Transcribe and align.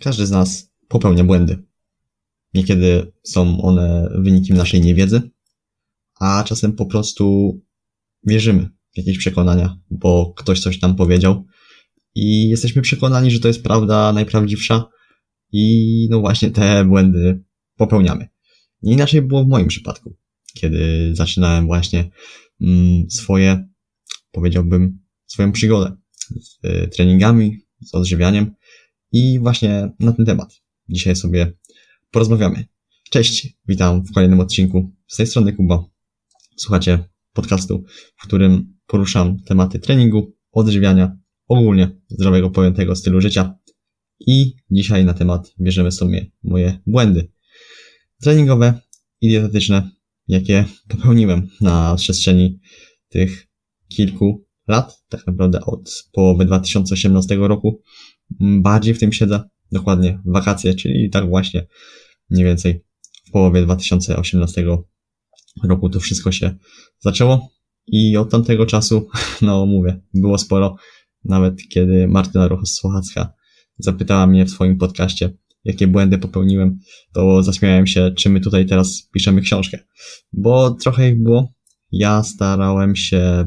Każdy 0.00 0.26
z 0.26 0.30
nas 0.30 0.72
popełnia 0.88 1.24
błędy. 1.24 1.62
Niekiedy 2.54 3.12
są 3.24 3.62
one 3.62 4.08
wynikiem 4.18 4.56
naszej 4.56 4.80
niewiedzy, 4.80 5.30
a 6.20 6.44
czasem 6.44 6.72
po 6.72 6.86
prostu 6.86 7.54
wierzymy 8.26 8.70
w 8.94 8.98
jakieś 8.98 9.18
przekonania, 9.18 9.78
bo 9.90 10.32
ktoś 10.36 10.60
coś 10.60 10.80
nam 10.80 10.96
powiedział 10.96 11.46
i 12.14 12.48
jesteśmy 12.48 12.82
przekonani, 12.82 13.30
że 13.30 13.40
to 13.40 13.48
jest 13.48 13.62
prawda 13.62 14.12
najprawdziwsza 14.12 14.84
i 15.52 16.06
no 16.10 16.20
właśnie 16.20 16.50
te 16.50 16.84
błędy 16.84 17.44
popełniamy. 17.76 18.28
Nie 18.82 18.92
inaczej 18.92 19.22
było 19.22 19.44
w 19.44 19.48
moim 19.48 19.68
przypadku, 19.68 20.16
kiedy 20.54 21.10
zaczynałem 21.14 21.66
właśnie 21.66 22.10
mm, 22.60 23.10
swoje, 23.10 23.68
powiedziałbym, 24.32 24.98
swoją 25.26 25.52
przygodę 25.52 25.96
z 26.40 26.64
y, 26.64 26.88
treningami, 26.88 27.58
z 27.80 27.94
odżywianiem 27.94 28.54
i 29.12 29.38
właśnie 29.38 29.90
na 30.00 30.12
ten 30.12 30.26
temat 30.26 30.62
dzisiaj 30.88 31.16
sobie 31.16 31.52
porozmawiamy. 32.10 32.64
Cześć, 33.10 33.58
witam 33.68 34.04
w 34.04 34.12
kolejnym 34.12 34.40
odcinku. 34.40 34.92
Z 35.06 35.16
tej 35.16 35.26
strony 35.26 35.52
Kuba. 35.52 35.84
Słuchacie 36.56 37.04
podcastu, 37.32 37.84
w 38.16 38.26
którym 38.26 38.78
poruszam 38.86 39.36
tematy 39.44 39.78
treningu, 39.78 40.36
odżywiania, 40.52 41.16
ogólnie 41.48 41.90
zdrowego, 42.08 42.50
pojętego 42.50 42.96
stylu 42.96 43.20
życia. 43.20 43.58
I 44.20 44.54
dzisiaj 44.70 45.04
na 45.04 45.14
temat 45.14 45.54
bierzemy 45.60 45.92
sobie 45.92 46.30
moje 46.42 46.78
błędy 46.86 47.32
treningowe 48.22 48.80
i 49.20 49.28
dietetyczne, 49.28 49.90
jakie 50.28 50.64
popełniłem 50.88 51.48
na 51.60 51.96
przestrzeni 51.96 52.60
tych 53.08 53.46
kilku 53.88 54.46
lat, 54.68 55.04
tak 55.08 55.26
naprawdę 55.26 55.60
od 55.60 56.08
połowy 56.12 56.44
2018 56.44 57.36
roku. 57.36 57.82
Bardziej 58.40 58.94
w 58.94 58.98
tym 58.98 59.12
siedzę, 59.12 59.42
dokładnie 59.72 60.20
wakacje, 60.24 60.74
czyli 60.74 61.10
tak 61.10 61.28
właśnie 61.28 61.66
mniej 62.30 62.44
więcej 62.44 62.84
w 63.28 63.30
połowie 63.30 63.62
2018 63.62 64.64
roku 65.64 65.88
to 65.88 66.00
wszystko 66.00 66.32
się 66.32 66.54
zaczęło 66.98 67.48
i 67.86 68.16
od 68.16 68.30
tamtego 68.30 68.66
czasu, 68.66 69.08
no 69.42 69.66
mówię, 69.66 70.00
było 70.14 70.38
sporo, 70.38 70.76
nawet 71.24 71.68
kiedy 71.68 72.08
Martyna 72.08 72.48
Rochos-Słuchacka 72.48 73.28
zapytała 73.78 74.26
mnie 74.26 74.44
w 74.44 74.50
swoim 74.50 74.78
podcaście, 74.78 75.30
jakie 75.64 75.86
błędy 75.86 76.18
popełniłem, 76.18 76.78
to 77.12 77.42
zaśmiałem 77.42 77.86
się, 77.86 78.10
czy 78.16 78.30
my 78.30 78.40
tutaj 78.40 78.66
teraz 78.66 79.08
piszemy 79.12 79.40
książkę. 79.40 79.78
Bo 80.32 80.70
trochę 80.70 81.10
ich 81.10 81.22
było. 81.22 81.52
Ja 81.92 82.22
starałem 82.22 82.96
się 82.96 83.46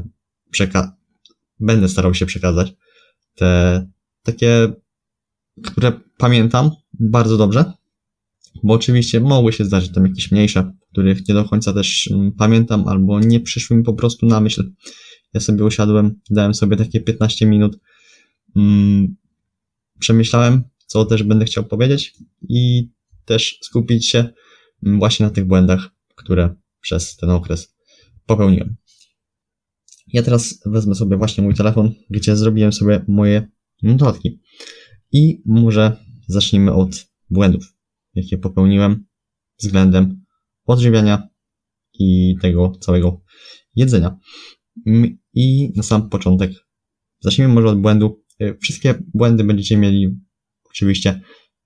przekazać, 0.50 0.90
będę 1.60 1.88
starał 1.88 2.14
się 2.14 2.26
przekazać 2.26 2.74
te 3.34 3.86
takie, 4.22 4.72
które 5.64 5.92
pamiętam 6.16 6.70
bardzo 6.92 7.36
dobrze, 7.36 7.72
bo 8.62 8.74
oczywiście 8.74 9.20
mogły 9.20 9.52
się 9.52 9.64
zdarzyć 9.64 9.92
tam 9.92 10.06
jakieś 10.06 10.32
mniejsze, 10.32 10.72
których 10.92 11.28
nie 11.28 11.34
do 11.34 11.44
końca 11.44 11.72
też 11.72 12.10
mm, 12.10 12.32
pamiętam, 12.32 12.88
albo 12.88 13.20
nie 13.20 13.40
przyszły 13.40 13.76
mi 13.76 13.82
po 13.82 13.94
prostu 13.94 14.26
na 14.26 14.40
myśl. 14.40 14.72
Ja 15.34 15.40
sobie 15.40 15.64
usiadłem, 15.64 16.20
dałem 16.30 16.54
sobie 16.54 16.76
takie 16.76 17.00
15 17.00 17.46
minut, 17.46 17.78
mm, 18.56 19.16
przemyślałem, 19.98 20.62
co 20.86 21.04
też 21.04 21.22
będę 21.22 21.44
chciał 21.44 21.64
powiedzieć 21.64 22.14
i 22.48 22.88
też 23.24 23.58
skupić 23.62 24.08
się 24.08 24.28
mm, 24.82 24.98
właśnie 24.98 25.26
na 25.26 25.32
tych 25.32 25.44
błędach, 25.44 25.90
które 26.14 26.54
przez 26.80 27.16
ten 27.16 27.30
okres 27.30 27.74
popełniłem. 28.26 28.76
Ja 30.12 30.22
teraz 30.22 30.60
wezmę 30.66 30.94
sobie 30.94 31.16
właśnie 31.16 31.44
mój 31.44 31.54
telefon, 31.54 31.92
gdzie 32.10 32.36
zrobiłem 32.36 32.72
sobie 32.72 33.04
moje 33.08 33.48
notatki. 33.82 34.40
I 35.12 35.42
może 35.46 35.96
zacznijmy 36.28 36.72
od 36.72 37.06
błędów, 37.30 37.74
jakie 38.14 38.38
popełniłem 38.38 39.06
względem 39.58 40.24
odżywiania 40.64 41.28
i 41.98 42.34
tego 42.40 42.72
całego 42.80 43.22
jedzenia. 43.74 44.18
Mm, 44.86 45.18
I 45.34 45.72
na 45.76 45.82
sam 45.82 46.08
początek 46.08 46.52
zacznijmy 47.20 47.54
może 47.54 47.68
od 47.68 47.80
błędu. 47.80 48.22
Y, 48.42 48.58
wszystkie 48.62 48.94
błędy 49.14 49.44
będziecie 49.44 49.76
mieli 49.76 50.16
oczywiście 50.64 51.20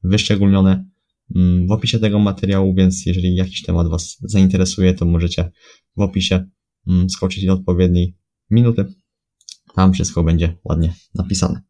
wyszczególnione 0.05 0.89
mm, 1.37 1.67
w 1.67 1.71
opisie 1.71 1.99
tego 1.99 2.19
materiału, 2.19 2.75
więc 2.75 3.07
jeżeli 3.07 3.35
jakiś 3.35 3.63
temat 3.63 3.89
Was 3.89 4.17
zainteresuje, 4.23 4.95
to 4.95 5.05
możecie 5.05 5.51
w 5.97 6.01
opisie 6.01 6.49
mm, 6.87 7.11
skoczyć 7.11 7.47
do 7.47 7.53
odpowiedniej 7.53 8.17
minuty. 8.51 8.85
Tam 9.75 9.93
wszystko 9.93 10.25
będzie 10.25 10.57
ładnie 10.65 10.95
napisane. 11.15 11.66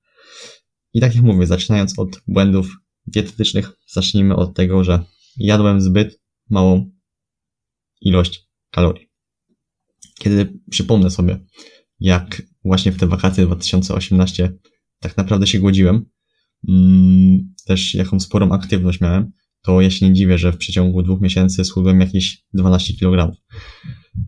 I 0.92 1.00
tak 1.00 1.14
jak 1.14 1.24
mówię, 1.24 1.46
zaczynając 1.46 1.98
od 1.98 2.22
błędów 2.28 2.76
dietetycznych, 3.06 3.72
zacznijmy 3.86 4.36
od 4.36 4.54
tego, 4.54 4.84
że 4.84 5.04
jadłem 5.36 5.80
zbyt 5.80 6.20
małą 6.50 6.90
ilość 8.00 8.48
kalorii. 8.70 9.08
Kiedy 10.18 10.60
przypomnę 10.70 11.10
sobie, 11.10 11.40
jak 12.00 12.42
właśnie 12.64 12.92
w 12.92 12.96
te 12.96 13.06
wakacje 13.06 13.46
2018 13.46 14.52
tak 15.00 15.16
naprawdę 15.16 15.46
się 15.46 15.58
głodziłem, 15.58 16.04
mm, 16.68 17.54
też 17.64 17.94
jaką 17.94 18.20
sporą 18.20 18.52
aktywność 18.52 19.00
miałem, 19.00 19.32
to 19.62 19.80
ja 19.80 19.90
się 19.90 20.08
nie 20.08 20.14
dziwię, 20.14 20.38
że 20.38 20.52
w 20.52 20.56
przeciągu 20.56 21.02
dwóch 21.02 21.20
miesięcy 21.20 21.64
schudłem 21.64 22.00
jakieś 22.00 22.44
12 22.54 22.94
kg. 23.00 23.36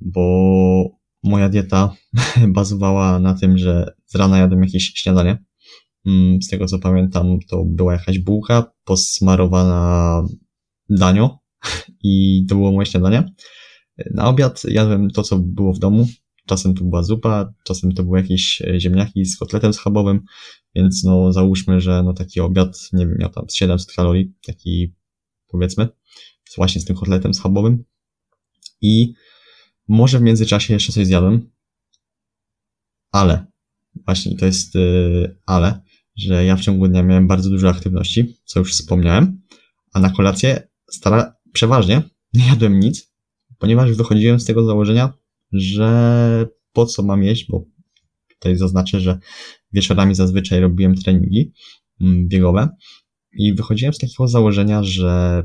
Bo 0.00 0.98
moja 1.22 1.48
dieta 1.48 1.94
bazowała 2.54 3.18
na 3.18 3.34
tym, 3.34 3.58
że 3.58 3.94
z 4.06 4.14
rana 4.14 4.38
jadłem 4.38 4.62
jakieś 4.62 4.92
śniadanie. 4.94 5.44
Mm, 6.08 6.42
z 6.42 6.48
tego 6.48 6.66
co 6.66 6.78
pamiętam, 6.78 7.38
to 7.48 7.64
była 7.64 7.92
jakaś 7.92 8.18
bułka 8.18 8.72
posmarowana 8.84 10.22
danio 10.90 11.38
i 12.02 12.44
to 12.48 12.54
było 12.54 12.72
moje 12.72 12.86
śniadanie. 12.86 13.32
Na 14.10 14.28
obiad 14.28 14.62
jadłem 14.64 15.10
to, 15.10 15.22
co 15.22 15.38
było 15.38 15.74
w 15.74 15.78
domu. 15.78 16.06
Czasem 16.46 16.74
to 16.74 16.84
była 16.84 17.02
zupa, 17.02 17.52
czasem 17.64 17.92
to 17.92 18.04
były 18.04 18.20
jakieś 18.20 18.62
ziemniaki 18.78 19.24
z 19.24 19.38
kotletem 19.38 19.72
schabowym, 19.72 20.20
więc 20.74 21.04
no 21.04 21.32
załóżmy, 21.32 21.80
że 21.80 22.02
no 22.02 22.12
taki 22.12 22.40
obiad, 22.40 22.78
nie 22.92 23.06
wiem, 23.06 23.16
miał 23.18 23.30
tam 23.30 23.44
700 23.52 23.92
kalorii, 23.92 24.32
taki 24.46 24.94
powiedzmy, 25.48 25.88
właśnie 26.56 26.80
z 26.80 26.84
tym 26.84 26.96
kotletem 26.96 27.34
schabowym. 27.34 27.84
I 28.80 29.14
może 29.88 30.18
w 30.18 30.22
międzyczasie 30.22 30.74
jeszcze 30.74 30.92
coś 30.92 31.06
zjadłem, 31.06 31.50
ale, 33.12 33.46
właśnie 34.06 34.36
to 34.36 34.46
jest 34.46 34.74
yy, 34.74 35.38
ale, 35.46 35.80
że 36.18 36.44
ja 36.44 36.56
w 36.56 36.60
ciągu 36.60 36.88
dnia 36.88 37.02
miałem 37.02 37.26
bardzo 37.26 37.50
dużo 37.50 37.68
aktywności, 37.68 38.36
co 38.44 38.58
już 38.58 38.72
wspomniałem, 38.72 39.40
a 39.92 40.00
na 40.00 40.10
kolację 40.10 40.68
stara, 40.90 41.34
przeważnie 41.52 42.02
nie 42.34 42.46
jadłem 42.46 42.80
nic, 42.80 43.12
ponieważ 43.58 43.92
wychodziłem 43.92 44.40
z 44.40 44.44
tego 44.44 44.64
założenia, 44.64 45.12
że 45.52 46.48
po 46.72 46.86
co 46.86 47.02
mam 47.02 47.22
jeść, 47.22 47.46
bo 47.50 47.64
tutaj 48.28 48.56
zaznaczę, 48.56 49.00
że 49.00 49.18
wieczorami 49.72 50.14
zazwyczaj 50.14 50.60
robiłem 50.60 50.94
treningi 50.94 51.52
mm, 52.00 52.28
biegowe 52.28 52.68
i 53.32 53.54
wychodziłem 53.54 53.94
z 53.94 53.98
takiego 53.98 54.28
założenia, 54.28 54.82
że 54.82 55.44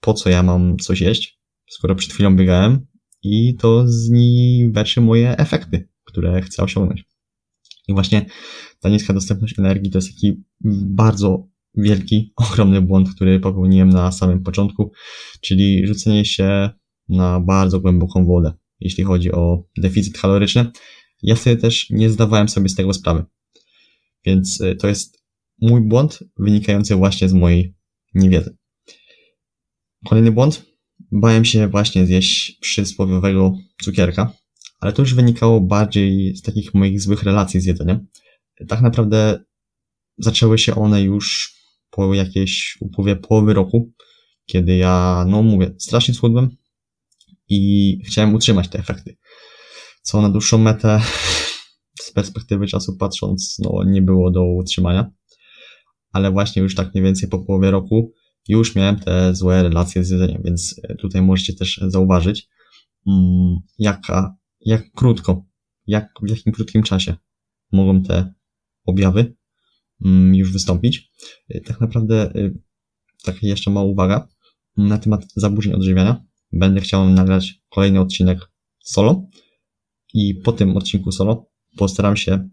po 0.00 0.14
co 0.14 0.30
ja 0.30 0.42
mam 0.42 0.76
coś 0.76 1.00
jeść, 1.00 1.40
skoro 1.70 1.94
przed 1.94 2.12
chwilą 2.12 2.36
biegałem 2.36 2.86
i 3.22 3.56
to 3.56 3.84
zniweczy 3.86 5.00
moje 5.00 5.38
efekty, 5.38 5.88
które 6.04 6.42
chcę 6.42 6.62
osiągnąć. 6.62 7.04
I 7.88 7.92
właśnie 7.92 8.26
ta 8.80 8.88
niska 8.88 9.12
dostępność 9.12 9.58
energii 9.58 9.90
to 9.90 9.98
jest 9.98 10.14
taki 10.14 10.42
bardzo 10.90 11.48
wielki, 11.74 12.32
ogromny 12.50 12.82
błąd, 12.82 13.14
który 13.14 13.40
popełniłem 13.40 13.88
na 13.88 14.12
samym 14.12 14.42
początku, 14.42 14.92
czyli 15.40 15.86
rzucenie 15.86 16.24
się 16.24 16.70
na 17.08 17.40
bardzo 17.40 17.80
głęboką 17.80 18.26
wodę, 18.26 18.52
jeśli 18.80 19.04
chodzi 19.04 19.32
o 19.32 19.64
deficyt 19.76 20.18
kaloryczny. 20.18 20.70
Ja 21.22 21.34
wtedy 21.34 21.62
też 21.62 21.90
nie 21.90 22.10
zdawałem 22.10 22.48
sobie 22.48 22.68
z 22.68 22.74
tego 22.74 22.94
sprawy. 22.94 23.24
Więc 24.24 24.60
y, 24.60 24.76
to 24.76 24.88
jest 24.88 25.24
mój 25.60 25.80
błąd 25.80 26.18
wynikający 26.38 26.94
właśnie 26.94 27.28
z 27.28 27.32
mojej 27.32 27.74
niewiedzy. 28.14 28.56
Kolejny 30.08 30.32
błąd 30.32 30.66
bałem 31.12 31.44
się 31.44 31.68
właśnie 31.68 32.06
zjeść 32.06 32.58
przysłowiowego 32.60 33.58
cukierka, 33.82 34.32
ale 34.78 34.92
to 34.92 35.02
już 35.02 35.14
wynikało 35.14 35.60
bardziej 35.60 36.36
z 36.36 36.42
takich 36.42 36.74
moich 36.74 37.00
złych 37.00 37.22
relacji 37.22 37.60
z 37.60 37.64
jedzeniem. 37.64 38.06
Tak 38.68 38.80
naprawdę 38.80 39.44
zaczęły 40.18 40.58
się 40.58 40.74
one 40.74 41.02
już 41.02 41.54
po 41.90 42.14
jakiejś 42.14 42.78
upływie 42.80 43.16
połowy 43.16 43.54
roku, 43.54 43.92
kiedy 44.46 44.76
ja, 44.76 45.24
no 45.28 45.42
mówię, 45.42 45.74
strasznie 45.78 46.14
schudłem 46.14 46.56
i 47.48 48.02
chciałem 48.06 48.34
utrzymać 48.34 48.68
te 48.68 48.78
efekty. 48.78 49.16
Co 50.02 50.22
na 50.22 50.28
dłuższą 50.28 50.58
metę, 50.58 51.00
z 52.02 52.12
perspektywy 52.12 52.66
czasu 52.66 52.96
patrząc, 52.96 53.56
no 53.58 53.84
nie 53.84 54.02
było 54.02 54.30
do 54.30 54.44
utrzymania. 54.44 55.10
Ale 56.12 56.30
właśnie 56.30 56.62
już 56.62 56.74
tak 56.74 56.94
mniej 56.94 57.04
więcej 57.04 57.28
po 57.28 57.38
połowie 57.38 57.70
roku 57.70 58.12
już 58.48 58.74
miałem 58.74 58.96
te 59.00 59.34
złe 59.34 59.62
relacje 59.62 60.04
z 60.04 60.10
jedzeniem, 60.10 60.42
więc 60.44 60.80
tutaj 61.00 61.22
możecie 61.22 61.54
też 61.54 61.80
zauważyć, 61.86 62.48
mm, 63.06 63.56
jaka, 63.78 64.36
jak 64.60 64.92
krótko, 64.92 65.44
jak, 65.86 66.12
w 66.22 66.30
jakim 66.30 66.52
krótkim 66.52 66.82
czasie 66.82 67.16
mogą 67.72 68.02
te 68.02 68.34
objawy 68.84 69.36
mm, 70.04 70.34
już 70.34 70.52
wystąpić. 70.52 71.12
E, 71.48 71.60
tak 71.60 71.80
naprawdę 71.80 72.34
e, 72.34 72.50
taka 73.24 73.38
jeszcze 73.42 73.70
mała 73.70 73.86
uwaga 73.86 74.28
na 74.76 74.98
temat 74.98 75.26
zaburzeń 75.36 75.72
odżywiania. 75.72 76.24
Będę 76.52 76.80
chciał 76.80 77.08
nagrać 77.08 77.62
kolejny 77.68 78.00
odcinek 78.00 78.50
solo 78.78 79.26
i 80.14 80.34
po 80.34 80.52
tym 80.52 80.76
odcinku 80.76 81.12
solo 81.12 81.50
postaram 81.76 82.16
się 82.16 82.48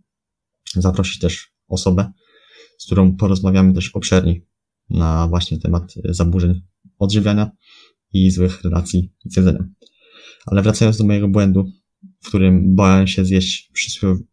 zaprosić 0.75 1.19
też 1.19 1.53
osobę, 1.67 2.11
z 2.77 2.85
którą 2.85 3.15
porozmawiamy 3.15 3.73
też 3.73 3.89
obszerniej 3.89 4.47
na 4.89 5.27
właśnie 5.27 5.59
temat 5.59 5.93
zaburzeń 6.09 6.61
odżywiania 6.99 7.51
i 8.13 8.31
złych 8.31 8.63
relacji 8.63 9.13
z 9.25 9.37
jedzeniem. 9.37 9.75
Ale 10.45 10.61
wracając 10.61 10.97
do 10.97 11.03
mojego 11.03 11.27
błędu, 11.27 11.71
w 12.25 12.27
którym 12.27 12.75
bałem 12.75 13.07
się 13.07 13.25
zjeść 13.25 13.71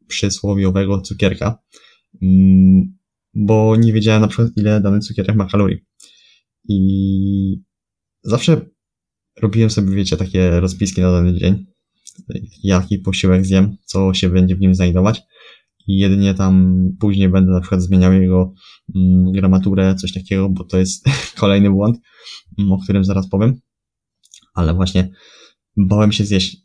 przysłowiowego 0.08 1.00
cukierka, 1.00 1.58
mm, 2.22 2.98
bo 3.34 3.76
nie 3.76 3.92
wiedziałem 3.92 4.22
na 4.22 4.28
przykład 4.28 4.48
ile 4.56 4.80
dany 4.80 5.00
cukierek 5.00 5.36
ma 5.36 5.46
kalorii. 5.46 5.78
I 6.68 7.62
zawsze 8.22 8.60
robiłem 9.40 9.70
sobie, 9.70 9.96
wiecie, 9.96 10.16
takie 10.16 10.60
rozpiski 10.60 11.00
na 11.00 11.12
dany 11.12 11.34
dzień, 11.34 11.66
jaki 12.62 12.98
posiłek 12.98 13.46
zjem, 13.46 13.76
co 13.84 14.14
się 14.14 14.28
będzie 14.28 14.56
w 14.56 14.60
nim 14.60 14.74
znajdować 14.74 15.22
i 15.88 15.98
jedynie 15.98 16.34
tam 16.34 16.84
później 17.00 17.28
będę 17.28 17.52
na 17.52 17.60
przykład 17.60 17.82
zmieniał 17.82 18.12
jego 18.12 18.54
mm, 18.94 19.32
gramaturę, 19.32 19.94
coś 19.94 20.12
takiego, 20.12 20.48
bo 20.48 20.64
to 20.64 20.78
jest 20.78 21.04
kolejny 21.40 21.70
błąd, 21.70 21.98
mm, 22.58 22.72
o 22.72 22.78
którym 22.78 23.04
zaraz 23.04 23.28
powiem. 23.28 23.60
Ale 24.54 24.74
właśnie 24.74 25.10
bałem 25.76 26.12
się 26.12 26.24
zjeść 26.24 26.56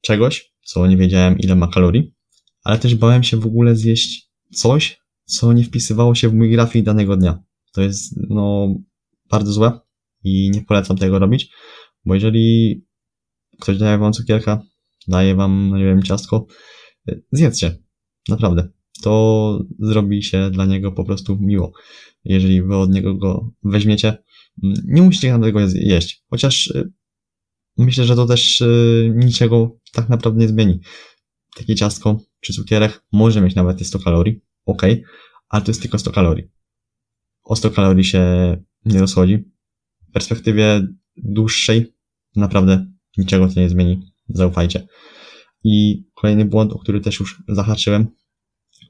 czegoś, 0.00 0.53
co 0.64 0.86
nie 0.86 0.96
wiedziałem 0.96 1.38
ile 1.38 1.56
ma 1.56 1.68
kalorii, 1.68 2.14
ale 2.64 2.78
też 2.78 2.94
bałem 2.94 3.22
się 3.22 3.36
w 3.36 3.46
ogóle 3.46 3.76
zjeść 3.76 4.30
coś, 4.52 5.00
co 5.24 5.52
nie 5.52 5.64
wpisywało 5.64 6.14
się 6.14 6.28
w 6.28 6.34
mój 6.34 6.50
grafik 6.50 6.84
danego 6.84 7.16
dnia. 7.16 7.42
To 7.72 7.82
jest, 7.82 8.14
no, 8.30 8.74
bardzo 9.30 9.52
złe 9.52 9.80
i 10.24 10.50
nie 10.50 10.62
polecam 10.62 10.96
tego 10.96 11.18
robić, 11.18 11.50
bo 12.04 12.14
jeżeli 12.14 12.80
ktoś 13.60 13.78
daje 13.78 13.98
wam 13.98 14.12
cukierka, 14.12 14.62
daje 15.08 15.34
wam, 15.34 15.68
no 15.70 15.78
nie 15.78 15.84
wiem, 15.84 16.02
ciastko, 16.02 16.46
zjedzcie. 17.32 17.78
Naprawdę. 18.28 18.68
To 19.02 19.64
zrobi 19.78 20.22
się 20.22 20.50
dla 20.50 20.66
niego 20.66 20.92
po 20.92 21.04
prostu 21.04 21.38
miło. 21.40 21.72
Jeżeli 22.24 22.62
wy 22.62 22.76
od 22.76 22.90
niego 22.90 23.14
go 23.14 23.50
weźmiecie, 23.62 24.18
nie 24.84 25.02
musicie 25.02 25.38
tego 25.42 25.60
jeść. 25.74 26.24
Chociaż 26.30 26.66
y, 26.66 26.92
myślę, 27.78 28.04
że 28.04 28.16
to 28.16 28.26
też 28.26 28.60
y, 28.60 29.12
niczego 29.16 29.78
tak 29.94 30.08
naprawdę 30.08 30.40
nie 30.40 30.48
zmieni. 30.48 30.80
Takie 31.56 31.74
ciastko 31.74 32.20
czy 32.40 32.52
cukierek 32.52 33.04
może 33.12 33.40
mieć 33.40 33.54
nawet 33.54 33.86
100 33.86 33.98
kalorii, 33.98 34.40
ok, 34.66 34.82
ale 35.48 35.62
to 35.62 35.70
jest 35.70 35.82
tylko 35.82 35.98
100 35.98 36.10
kalorii. 36.10 36.50
O 37.44 37.56
100 37.56 37.70
kalorii 37.70 38.04
się 38.04 38.56
nie 38.84 39.00
rozchodzi. 39.00 39.44
W 40.08 40.12
perspektywie 40.12 40.86
dłuższej 41.16 41.94
naprawdę 42.36 42.86
niczego 43.18 43.48
to 43.48 43.60
nie 43.60 43.68
zmieni. 43.68 44.12
Zaufajcie. 44.28 44.86
I 45.64 46.04
kolejny 46.14 46.44
błąd, 46.44 46.72
o 46.72 46.78
który 46.78 47.00
też 47.00 47.20
już 47.20 47.42
zahaczyłem, 47.48 48.06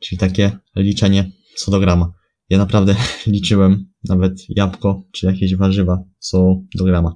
czyli 0.00 0.18
takie 0.18 0.58
liczenie 0.76 1.30
co 1.56 1.70
do 1.70 1.80
grama. 1.80 2.12
Ja 2.48 2.58
naprawdę 2.58 2.96
liczyłem 3.26 3.92
nawet 4.04 4.44
jabłko 4.48 5.02
czy 5.12 5.26
jakieś 5.26 5.56
warzywa 5.56 6.04
co 6.18 6.60
do 6.74 6.84
grama. 6.84 7.12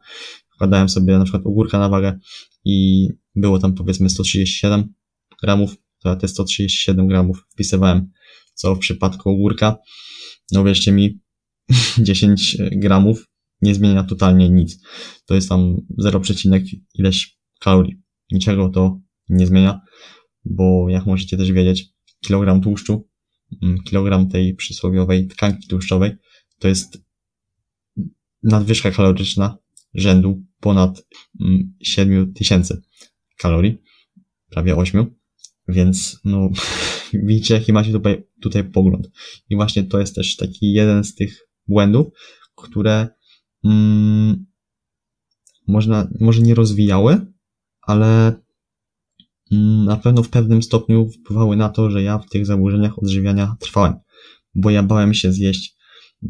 Wkładałem 0.55 0.89
sobie 0.89 1.19
na 1.19 1.25
przykład 1.25 1.47
ogórka 1.47 1.79
na 1.79 1.89
wagę 1.89 2.19
i 2.65 3.09
było 3.41 3.59
tam 3.59 3.75
powiedzmy 3.75 4.11
137 4.11 4.95
gramów, 5.43 5.77
to 5.99 6.09
ja 6.09 6.17
te 6.17 6.29
137 6.29 7.09
gramów 7.09 7.47
wpisywałem, 7.53 8.11
co 8.55 8.75
w 8.75 8.79
przypadku 8.79 9.31
ogórka, 9.31 9.77
no 10.53 10.65
wierzcie 10.65 10.93
mi, 10.93 11.21
10 11.99 12.57
gramów 12.73 13.29
nie 13.63 13.75
zmienia 13.75 14.05
totalnie 14.05 14.49
nic. 14.49 14.81
To 15.27 15.35
jest 15.35 15.49
tam 15.49 15.77
0, 15.99 16.21
ileś 16.95 17.39
kalorii. 17.61 18.03
Niczego 18.33 18.69
to 18.69 19.01
nie 19.29 19.47
zmienia, 19.47 19.81
bo 20.45 20.89
jak 20.89 21.07
możecie 21.07 21.37
też 21.37 21.53
wiedzieć, 21.53 21.89
kilogram 22.21 22.61
tłuszczu, 22.61 23.09
mm, 23.63 23.83
kilogram 23.83 24.29
tej 24.29 24.55
przysłowiowej 24.55 25.29
tkanki 25.29 25.69
tłuszczowej 25.69 26.17
to 26.59 26.69
jest 26.69 26.99
nadwyżka 28.43 28.91
kaloryczna 28.91 29.59
rzędu 29.95 30.43
ponad 30.61 31.07
7 31.83 32.15
mm, 32.15 32.83
kalorii, 33.39 33.79
prawie 34.51 34.77
8, 34.77 35.07
więc 35.69 36.21
no 36.25 36.51
widzicie 37.27 37.55
jaki 37.55 37.73
macie 37.73 37.93
tutaj, 37.93 38.25
tutaj 38.41 38.65
pogląd. 38.65 39.11
I 39.49 39.57
właśnie 39.57 39.85
to 39.85 40.01
jest 40.01 40.15
też 40.15 40.37
taki 40.37 40.73
jeden 40.73 41.05
z 41.05 41.15
tych 41.15 41.49
błędów, 41.69 42.07
które 42.55 43.09
mm, 43.65 44.47
można, 45.67 46.09
może 46.21 46.43
nie 46.43 46.55
rozwijały, 46.55 47.27
ale 47.83 48.41
mm, 49.53 49.85
na 49.85 49.97
pewno 49.97 50.23
w 50.23 50.29
pewnym 50.29 50.63
stopniu 50.63 51.11
wpływały 51.11 51.57
na 51.57 51.69
to, 51.69 51.91
że 51.91 52.03
ja 52.03 52.19
w 52.19 52.29
tych 52.29 52.47
zaburzeniach 52.47 52.99
odżywiania 52.99 53.57
trwałem, 53.61 53.95
bo 54.55 54.71
ja 54.71 54.83
bałem 54.83 55.15
się 55.15 55.33
zjeść 55.33 55.77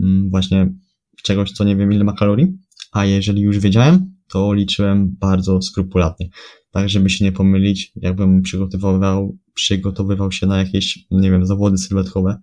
mm, 0.01 0.31
właśnie 0.31 0.75
czegoś, 1.23 1.53
co 1.53 1.65
nie 1.65 1.77
wiem 1.77 1.93
ile 1.93 2.05
ma 2.05 2.13
kalorii, 2.13 2.59
a 2.93 3.05
jeżeli 3.05 3.43
już 3.43 3.59
wiedziałem, 3.59 4.18
to 4.29 4.53
liczyłem 4.53 5.17
bardzo 5.21 5.63
skrupulatnie. 5.63 6.29
Tak, 6.71 6.89
żeby 6.89 7.11
się 7.11 7.25
nie 7.25 7.33
pomylić, 7.33 7.93
jakbym 7.97 8.43
przygotowywał, 8.43 9.39
przygotowywał 9.55 10.33
się 10.33 10.47
na 10.47 10.59
jakieś, 10.59 10.99
nie 11.11 11.31
wiem, 11.31 11.47
zawody 11.47 11.79
sylwetkowe, 11.79 12.41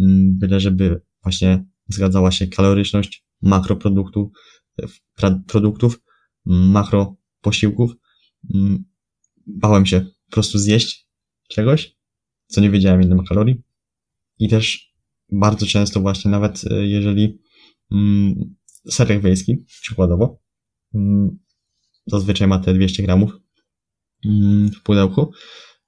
mm, 0.00 0.38
byle 0.38 0.60
żeby 0.60 1.00
właśnie 1.22 1.64
zgadzała 1.88 2.30
się 2.30 2.46
kaloryczność 2.46 3.26
makroproduktu, 3.42 4.32
produktów, 5.46 6.00
makro 6.46 7.16
posiłków. 7.40 7.92
Mm, 8.54 8.84
bałem 9.46 9.86
się 9.86 10.00
po 10.00 10.32
prostu 10.32 10.58
zjeść 10.58 11.08
czegoś, 11.48 11.96
co 12.46 12.60
nie 12.60 12.70
wiedziałem 12.70 13.02
ile 13.02 13.14
ma 13.14 13.22
kalorii. 13.22 13.62
I 14.38 14.48
też 14.48 14.94
bardzo 15.32 15.66
często 15.66 16.00
właśnie 16.00 16.30
nawet 16.30 16.64
e, 16.70 16.86
jeżeli 16.86 17.38
mm, 17.92 18.54
serek 18.90 19.22
wiejski, 19.22 19.56
przykładowo, 19.82 20.42
zazwyczaj 22.06 22.48
ma 22.48 22.58
te 22.58 22.74
200 22.74 23.02
gramów 23.02 23.30
w 24.76 24.82
pudełku, 24.82 25.32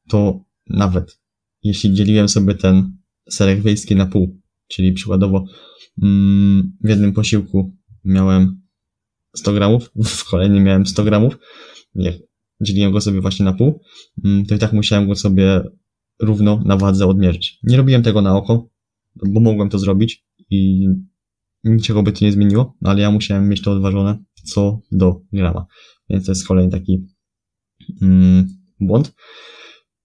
to 0.08 0.44
nawet 0.66 1.20
jeśli 1.62 1.94
dzieliłem 1.94 2.28
sobie 2.28 2.54
ten 2.54 2.96
serek 3.30 3.62
wiejski 3.62 3.96
na 3.96 4.06
pół, 4.06 4.40
czyli 4.68 4.92
przykładowo 4.92 5.44
w 6.84 6.88
jednym 6.88 7.12
posiłku 7.12 7.76
miałem 8.04 8.62
100 9.36 9.52
gramów, 9.52 9.90
w 10.20 10.24
kolejnym 10.24 10.64
miałem 10.64 10.86
100 10.86 11.04
gramów, 11.04 11.38
jak 11.94 12.14
dzieliłem 12.60 12.92
go 12.92 13.00
sobie 13.00 13.20
właśnie 13.20 13.44
na 13.44 13.52
pół, 13.52 13.80
mm, 14.24 14.46
to 14.46 14.54
i 14.54 14.58
tak 14.58 14.72
musiałem 14.72 15.08
go 15.08 15.14
sobie 15.14 15.62
równo 16.20 16.62
na 16.64 16.76
wadze 16.76 17.06
odmierzyć. 17.06 17.58
Nie 17.62 17.76
robiłem 17.76 18.02
tego 18.02 18.22
na 18.22 18.36
oko, 18.36 18.70
bo 19.26 19.40
mogłem 19.40 19.68
to 19.68 19.78
zrobić 19.78 20.26
i 20.50 20.88
niczego 21.64 22.02
by 22.02 22.12
to 22.12 22.24
nie 22.24 22.32
zmieniło, 22.32 22.76
ale 22.84 23.00
ja 23.00 23.10
musiałem 23.10 23.48
mieć 23.48 23.62
to 23.62 23.72
odważone 23.72 24.18
co 24.44 24.80
do 24.92 25.20
grama. 25.32 25.66
Więc 26.10 26.26
to 26.26 26.32
jest 26.32 26.46
kolejny 26.46 26.72
taki 26.72 27.06
mm, 28.02 28.48
błąd. 28.80 29.14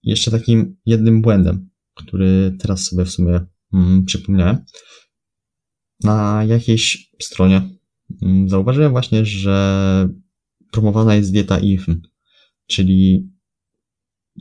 Jeszcze 0.02 0.30
takim 0.30 0.76
jednym 0.86 1.22
błędem, 1.22 1.70
który 1.94 2.56
teraz 2.58 2.84
sobie 2.84 3.04
w 3.04 3.10
sumie 3.10 3.40
mm, 3.74 4.04
przypomniałem. 4.04 4.64
Na 6.04 6.44
jakiejś 6.44 7.10
stronie 7.22 7.74
Mm, 8.22 8.48
zauważyłem 8.48 8.92
właśnie, 8.92 9.24
że 9.24 10.08
promowana 10.72 11.14
jest 11.14 11.32
dieta 11.32 11.58
IFM, 11.58 12.00
czyli 12.66 13.30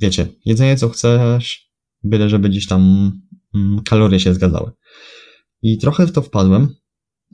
wiecie, 0.01 0.27
jedzenie 0.45 0.77
co 0.77 0.89
chcesz, 0.89 1.71
byle 2.03 2.29
żeby 2.29 2.49
gdzieś 2.49 2.67
tam 2.67 3.11
mm, 3.55 3.83
kalorie 3.83 4.19
się 4.19 4.33
zgadzały. 4.33 4.71
I 5.61 5.77
trochę 5.77 6.07
w 6.07 6.11
to 6.11 6.21
wpadłem. 6.21 6.75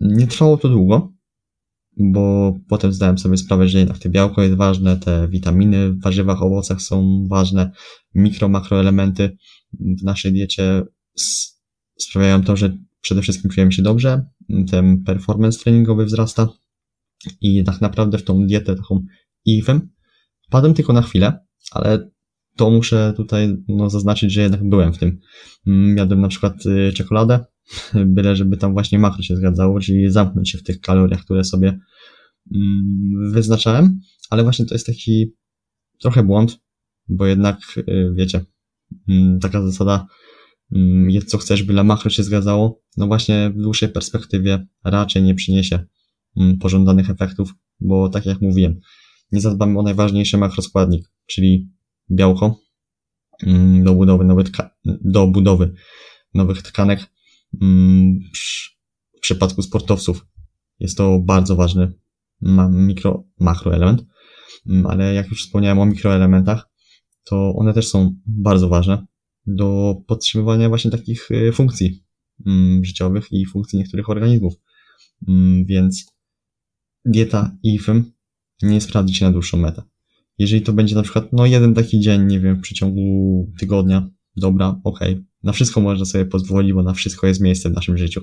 Nie 0.01 0.28
trwało 0.28 0.58
to 0.58 0.70
długo, 0.70 1.13
bo 2.00 2.53
potem 2.68 2.94
zdałem 2.94 3.18
sobie 3.18 3.38
sprawę, 3.38 3.68
że 3.68 3.79
jednak 3.79 3.98
te 3.98 4.10
białko 4.10 4.41
jest 4.41 4.56
ważne, 4.56 4.98
te 4.98 5.27
witaminy 5.27 5.91
w 5.91 6.01
warzywach, 6.01 6.41
owocach 6.44 6.82
są 6.82 7.27
ważne, 7.27 7.72
mikro, 8.15 8.50
makroelementy 8.50 9.38
w 9.74 10.03
naszej 10.03 10.34
diecie 10.34 10.84
sprawiają 12.00 12.44
to, 12.44 12.56
że 12.56 12.77
przede 13.01 13.22
wszystkim 13.22 13.51
czujemy 13.51 13.72
się 13.72 13.82
dobrze, 13.82 14.25
ten 14.72 15.03
performance 15.03 15.60
treningowy 15.60 16.06
wzrasta 16.06 16.48
i 17.41 17.63
tak 17.63 17.82
naprawdę 17.82 18.18
w 18.18 18.24
tą 18.24 18.48
dietę 18.48 18.75
taką 18.75 19.03
IFM 19.46 19.79
wpadłem 20.48 20.74
tylko 20.74 20.94
na 20.94 21.01
chwilę, 21.01 21.39
ale 21.72 22.10
to 22.60 22.70
muszę 22.70 23.13
tutaj 23.18 23.58
no, 23.68 23.89
zaznaczyć, 23.89 24.34
że 24.34 24.42
jednak 24.42 24.70
byłem 24.70 24.94
w 24.94 24.98
tym. 24.98 25.20
Mm, 25.68 25.98
jadłem 25.98 26.22
na 26.22 26.28
przykład 26.28 26.66
y, 26.66 26.94
czekoladę, 26.94 27.46
byle 28.16 28.36
żeby 28.36 28.58
tam 28.58 28.74
właśnie 28.74 29.00
makro 29.00 29.24
się 29.24 29.36
zgadzało, 29.36 29.80
czyli 29.80 30.12
zamknąć 30.12 30.50
się 30.50 30.58
w 30.58 30.63
tych 30.63 30.80
kaloriach, 30.82 31.22
które 31.22 31.44
sobie 31.44 31.80
mm, 32.56 33.32
wyznaczałem, 33.34 34.00
ale 34.30 34.44
właśnie 34.44 34.66
to 34.66 34.75
jest 34.75 34.86
taki 34.86 35.34
trochę 36.00 36.24
błąd, 36.24 36.60
bo 37.08 37.25
jednak, 37.25 37.60
y, 37.78 38.13
wiecie, 38.16 38.46
mm, 39.10 39.39
taka 39.39 39.62
zasada 39.62 40.06
jedz 41.08 41.25
co 41.25 41.38
chcesz, 41.38 41.63
byle 41.63 41.84
makro 41.84 42.10
się 42.10 42.24
zgadzało, 42.24 42.82
no 42.98 43.08
właśnie 43.08 43.51
w 43.56 43.62
dłuższej 43.62 43.89
perspektywie 43.89 44.68
raczej 44.84 45.24
nie 45.24 45.36
przyniesie 45.36 45.86
pożądanych 46.60 47.10
efektów, 47.10 47.54
bo 47.80 48.10
tak 48.10 48.25
jak 48.25 48.42
mówiłem, 48.42 48.80
nie 49.32 49.42
zadbamy 49.42 49.80
o 49.80 49.84
najważniejszy 49.84 50.38
makroskładnik, 50.38 51.12
czyli 51.25 51.70
białko 52.12 52.60
mm, 53.44 53.84
do 53.84 53.94
budowy 53.94 54.25
nowych, 54.25 54.48
do 54.86 55.28
budowy 55.28 55.74
nowych 56.34 56.62
tkanek. 56.62 57.06
Mm, 57.62 58.20
w 59.18 59.20
przypadku 59.22 59.62
sportowców 59.62 60.25
jest 60.80 60.98
to 60.98 61.20
bardzo 61.20 61.56
ważny 61.56 61.94
mikro, 62.72 63.24
makroelement, 63.39 64.06
ale 64.86 65.13
jak 65.13 65.30
już 65.30 65.46
wspomniałem 65.46 65.80
o 65.80 65.86
mikroelementach, 65.86 66.70
to 67.24 67.54
one 67.56 67.74
też 67.74 67.88
są 67.88 68.16
bardzo 68.25 68.70
ważne 68.70 69.06
do 69.48 69.96
podtrzymywania 70.08 70.70
właśnie 70.70 70.92
takich 70.92 71.32
y, 71.32 71.51
funkcji 71.51 72.04
życiowych 72.82 73.32
i 73.32 73.46
funkcji 73.46 73.80
niektórych 73.80 74.10
organizmów. 74.10 74.54
Więc 75.66 76.06
dieta 77.06 77.58
IFM 77.63 78.04
nie 78.62 78.82
sprawdzi 78.82 79.13
się 79.13 79.25
na 79.25 79.32
dłuższą 79.32 79.58
metę. 79.58 79.84
Jeżeli 80.39 80.62
to 80.62 80.74
będzie 80.74 80.96
na 80.96 81.03
przykład, 81.03 81.34
no 81.34 81.46
jeden 81.46 81.74
taki 81.74 82.00
dzień, 82.00 82.25
nie 82.25 82.39
wiem, 82.39 82.55
w 82.55 82.62
przeciągu 82.62 83.51
tygodnia, 83.60 84.10
dobra, 84.36 84.81
okej, 84.84 85.13
okay. 85.13 85.25
na 85.43 85.51
wszystko 85.51 85.81
można 85.81 86.05
sobie 86.05 86.25
pozwolić, 86.25 86.74
bo 86.74 86.84
na 86.84 86.93
wszystko 86.93 87.27
jest 87.27 87.41
miejsce 87.41 87.69
w 87.69 87.74
naszym 87.74 87.98
życiu. 87.98 88.22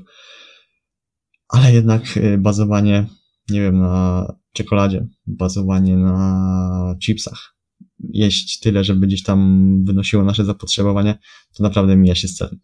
Ale 1.48 1.72
jednak 1.72 2.16
y, 2.16 2.38
bazowanie, 2.38 3.06
nie 3.50 3.60
wiem, 3.60 3.78
na 3.78 4.26
czekoladzie, 4.52 5.06
bazowanie 5.26 5.96
na 5.96 6.96
chipsach, 7.02 7.56
jeść 7.98 8.60
tyle, 8.60 8.84
żeby 8.84 9.06
gdzieś 9.06 9.22
tam 9.22 9.84
wynosiło 9.84 10.24
nasze 10.24 10.44
zapotrzebowanie, 10.44 11.18
to 11.56 11.62
naprawdę 11.62 11.96
mija 11.96 12.14
się 12.14 12.28
z 12.28 12.34
celem. 12.34 12.60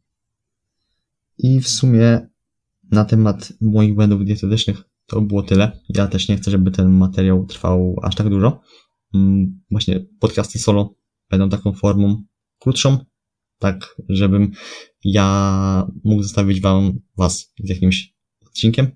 I 1.39 1.61
w 1.61 1.69
sumie 1.69 2.29
na 2.91 3.05
temat 3.05 3.53
moich 3.61 3.95
błędów 3.95 4.25
dietetycznych 4.25 4.83
to 5.07 5.21
było 5.21 5.43
tyle. 5.43 5.81
Ja 5.89 6.07
też 6.07 6.29
nie 6.29 6.37
chcę, 6.37 6.51
żeby 6.51 6.71
ten 6.71 6.91
materiał 6.91 7.47
trwał 7.47 7.97
aż 8.03 8.15
tak 8.15 8.29
dużo. 8.29 8.61
Mm, 9.15 9.61
właśnie 9.71 10.07
podcasty 10.21 10.59
solo 10.59 10.95
będą 11.31 11.49
taką 11.49 11.73
formą 11.73 12.25
krótszą, 12.59 13.05
tak 13.59 13.97
żebym 14.09 14.51
ja 15.05 15.87
mógł 16.05 16.23
zostawić 16.23 16.61
wam 16.61 17.01
was 17.17 17.53
z 17.65 17.69
jakimś 17.69 18.15
odcinkiem, 18.47 18.91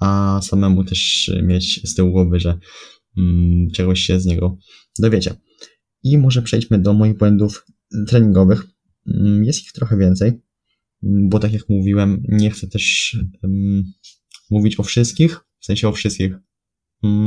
a 0.00 0.40
samemu 0.42 0.84
też 0.84 1.30
mieć 1.42 1.90
z 1.90 1.94
tyłu 1.94 2.12
głowy, 2.12 2.40
że 2.40 2.58
mm, 3.18 3.70
czegoś 3.70 4.00
się 4.00 4.20
z 4.20 4.26
niego 4.26 4.58
dowiecie. 4.98 5.34
I 6.02 6.18
może 6.18 6.42
przejdźmy 6.42 6.78
do 6.78 6.92
moich 6.92 7.18
błędów 7.18 7.66
treningowych. 8.08 8.66
Mm, 9.06 9.44
jest 9.44 9.62
ich 9.62 9.72
trochę 9.72 9.96
więcej, 9.96 10.32
bo 11.02 11.38
tak 11.38 11.52
jak 11.52 11.68
mówiłem, 11.68 12.22
nie 12.28 12.50
chcę 12.50 12.68
też 12.68 13.16
um, 13.42 13.84
mówić 14.50 14.80
o 14.80 14.82
wszystkich, 14.82 15.40
w 15.58 15.64
sensie 15.64 15.88
o 15.88 15.92
wszystkich, 15.92 16.32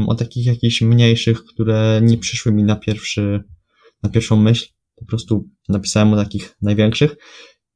o 0.07 0.15
takich 0.15 0.45
jakichś 0.45 0.81
mniejszych, 0.81 1.43
które 1.45 2.01
nie 2.03 2.17
przyszły 2.17 2.51
mi 2.51 2.63
na 2.63 2.75
pierwszy, 2.75 3.43
na 4.03 4.09
pierwszą 4.09 4.35
myśl. 4.35 4.67
Po 4.95 5.05
prostu 5.05 5.49
napisałem 5.69 6.13
o 6.13 6.15
takich 6.15 6.55
największych 6.61 7.15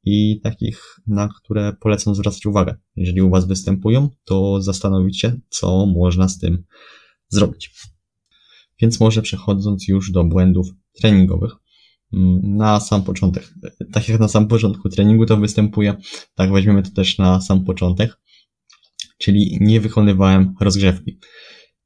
i 0.04 0.40
takich, 0.40 0.96
na 1.06 1.28
które 1.28 1.72
polecam 1.80 2.14
zwracać 2.14 2.46
uwagę. 2.46 2.74
Jeżeli 2.96 3.22
u 3.22 3.30
Was 3.30 3.46
występują, 3.46 4.08
to 4.24 4.62
zastanowić 4.62 5.20
się, 5.20 5.40
co 5.48 5.86
można 5.86 6.28
z 6.28 6.38
tym 6.38 6.64
zrobić. 7.28 7.70
Więc 8.80 9.00
może 9.00 9.22
przechodząc 9.22 9.88
już 9.88 10.12
do 10.12 10.24
błędów 10.24 10.68
treningowych, 10.92 11.52
mm, 12.12 12.56
na 12.56 12.80
sam 12.80 13.02
początek. 13.02 13.54
Tak 13.92 14.08
jak 14.08 14.20
na 14.20 14.28
sam 14.28 14.48
początku 14.48 14.88
treningu 14.88 15.26
to 15.26 15.36
występuje, 15.36 15.96
tak 16.34 16.52
weźmiemy 16.52 16.82
to 16.82 16.90
też 16.90 17.18
na 17.18 17.40
sam 17.40 17.64
początek, 17.64 18.20
czyli 19.18 19.58
nie 19.60 19.80
wykonywałem 19.80 20.54
rozgrzewki. 20.60 21.18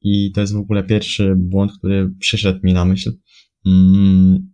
I 0.04 0.32
to 0.32 0.40
jest 0.40 0.52
w 0.52 0.58
ogóle 0.58 0.84
pierwszy 0.84 1.34
błąd, 1.36 1.72
który 1.78 2.10
przyszedł 2.18 2.60
mi 2.62 2.72
na 2.72 2.84
myśl. 2.84 3.12
Mm, 3.66 4.52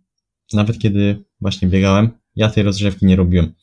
nawet 0.53 0.79
kiedy 0.79 1.23
właśnie 1.41 1.67
biegałem, 1.67 2.09
ja 2.35 2.49
tej 2.49 2.63
rozgrzewki 2.63 3.05
nie 3.05 3.15
robiłem. 3.15 3.53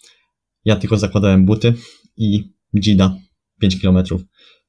Ja 0.64 0.76
tylko 0.76 0.96
zakładałem 0.96 1.46
buty 1.46 1.74
i 2.16 2.52
dzida 2.74 3.16
5 3.60 3.80
km, 3.80 4.04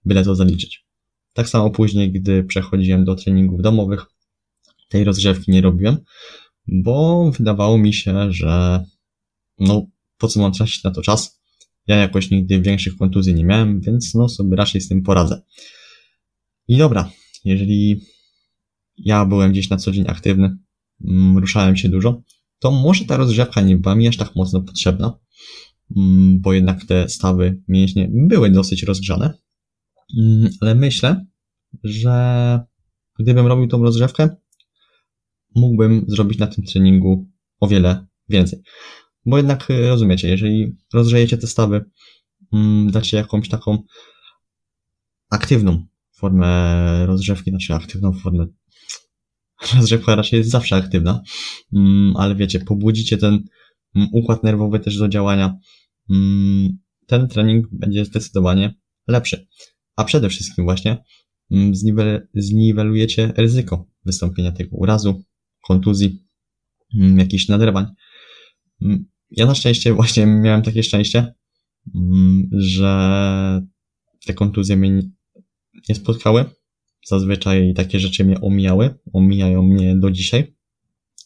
byle 0.05 0.23
to 0.23 0.35
zaliczyć. 0.35 0.85
Tak 1.33 1.49
samo 1.49 1.69
później, 1.69 2.11
gdy 2.11 2.43
przechodziłem 2.43 3.05
do 3.05 3.15
treningów 3.15 3.61
domowych, 3.61 4.05
tej 4.89 5.03
rozgrzewki 5.03 5.51
nie 5.51 5.61
robiłem, 5.61 5.97
bo 6.67 7.31
wydawało 7.31 7.77
mi 7.77 7.93
się, 7.93 8.31
że 8.31 8.83
no 9.59 9.87
po 10.17 10.27
co 10.27 10.39
mam 10.39 10.51
tracić 10.51 10.83
na 10.83 10.91
to 10.91 11.01
czas? 11.01 11.41
Ja 11.87 11.95
jakoś 11.95 12.31
nigdy 12.31 12.61
większych 12.61 12.95
kontuzji 12.95 13.33
nie 13.33 13.43
miałem, 13.43 13.81
więc 13.81 14.15
no 14.15 14.29
sobie 14.29 14.55
raczej 14.55 14.81
z 14.81 14.87
tym 14.87 15.03
poradzę. 15.03 15.41
I 16.69 16.77
dobra, 16.77 17.11
jeżeli 17.45 18.01
ja 18.97 19.25
byłem 19.25 19.51
gdzieś 19.51 19.69
na 19.69 19.77
co 19.77 19.91
dzień 19.91 20.05
aktywny, 20.07 20.57
mm, 21.05 21.37
ruszałem 21.37 21.77
się 21.77 21.89
dużo, 21.89 22.21
to 22.59 22.71
może 22.71 23.05
ta 23.05 23.17
rozgrzewka 23.17 23.61
nie 23.61 23.77
była 23.77 23.95
mi 23.95 24.07
aż 24.07 24.17
tak 24.17 24.35
mocno 24.35 24.61
potrzebna, 24.61 25.19
mm, 25.97 26.41
bo 26.41 26.53
jednak 26.53 26.85
te 26.85 27.09
stawy 27.09 27.61
mięśnie 27.67 28.09
były 28.13 28.49
dosyć 28.49 28.83
rozgrzane, 28.83 29.33
mm, 30.19 30.49
ale 30.61 30.75
myślę, 30.75 31.25
że 31.83 32.59
gdybym 33.19 33.47
robił 33.47 33.67
tą 33.67 33.83
rozgrzewkę, 33.83 34.29
mógłbym 35.55 36.05
zrobić 36.07 36.39
na 36.39 36.47
tym 36.47 36.63
treningu 36.65 37.29
o 37.59 37.67
wiele 37.67 38.07
więcej. 38.29 38.59
Bo 39.25 39.37
jednak 39.37 39.69
y, 39.69 39.87
rozumiecie, 39.87 40.29
jeżeli 40.29 40.77
rozgrzejecie 40.93 41.37
te 41.37 41.47
stawy, 41.47 41.85
dacie 42.91 43.17
jakąś 43.17 43.49
taką 43.49 43.83
aktywną 45.29 45.88
formę 46.19 47.05
rozgrzewki, 47.05 47.49
znaczy 47.49 47.73
aktywną 47.73 48.13
formę. 48.13 48.47
Rozgrzewka 49.75 50.15
raczej 50.15 50.37
jest 50.37 50.49
zawsze 50.49 50.75
aktywna, 50.75 51.21
mm, 51.73 52.13
ale 52.17 52.35
wiecie, 52.35 52.59
pobudzicie 52.59 53.17
ten 53.17 53.43
mm, 53.95 54.09
układ 54.13 54.43
nerwowy 54.43 54.79
też 54.79 54.97
do 54.97 55.07
działania. 55.07 55.57
Ten 57.07 57.27
trening 57.27 57.67
będzie 57.71 58.05
zdecydowanie 58.05 58.73
lepszy. 59.07 59.47
A 59.95 60.03
przede 60.03 60.29
wszystkim 60.29 60.65
właśnie 60.65 61.03
zniwelujecie 62.33 63.33
ryzyko 63.37 63.87
wystąpienia 64.05 64.51
tego 64.51 64.77
urazu, 64.77 65.23
kontuzji, 65.67 66.25
mm, 66.95 67.19
jakichś 67.19 67.47
naderwań. 67.47 67.85
Mm, 68.81 69.05
ja 69.31 69.45
na 69.45 69.55
szczęście 69.55 69.93
właśnie 69.93 70.25
miałem 70.25 70.61
takie 70.61 70.83
szczęście, 70.83 71.33
mm, 71.95 72.49
że 72.51 73.61
te 74.25 74.33
kontuzje 74.33 74.77
mnie 74.77 75.01
nie 75.89 75.95
spotkały. 75.95 76.45
Zazwyczaj 77.05 77.73
takie 77.73 77.99
rzeczy 77.99 78.25
mnie 78.25 78.41
omijały, 78.41 78.95
omijają 79.13 79.63
mnie 79.63 79.95
do 79.95 80.11
dzisiaj. 80.11 80.55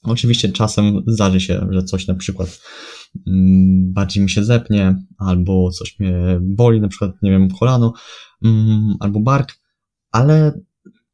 Oczywiście 0.03 0.49
czasem 0.49 1.03
zdarzy 1.07 1.41
się, 1.41 1.67
że 1.71 1.83
coś 1.83 2.07
na 2.07 2.15
przykład 2.15 2.61
bardziej 3.93 4.23
mi 4.23 4.29
się 4.29 4.43
zepnie, 4.43 4.95
albo 5.17 5.71
coś 5.71 5.99
mnie 5.99 6.39
boli, 6.41 6.81
na 6.81 6.87
przykład, 6.87 7.11
nie 7.21 7.31
wiem, 7.31 7.49
kolano, 7.49 7.93
albo 8.99 9.19
bark, 9.19 9.59
ale 10.11 10.61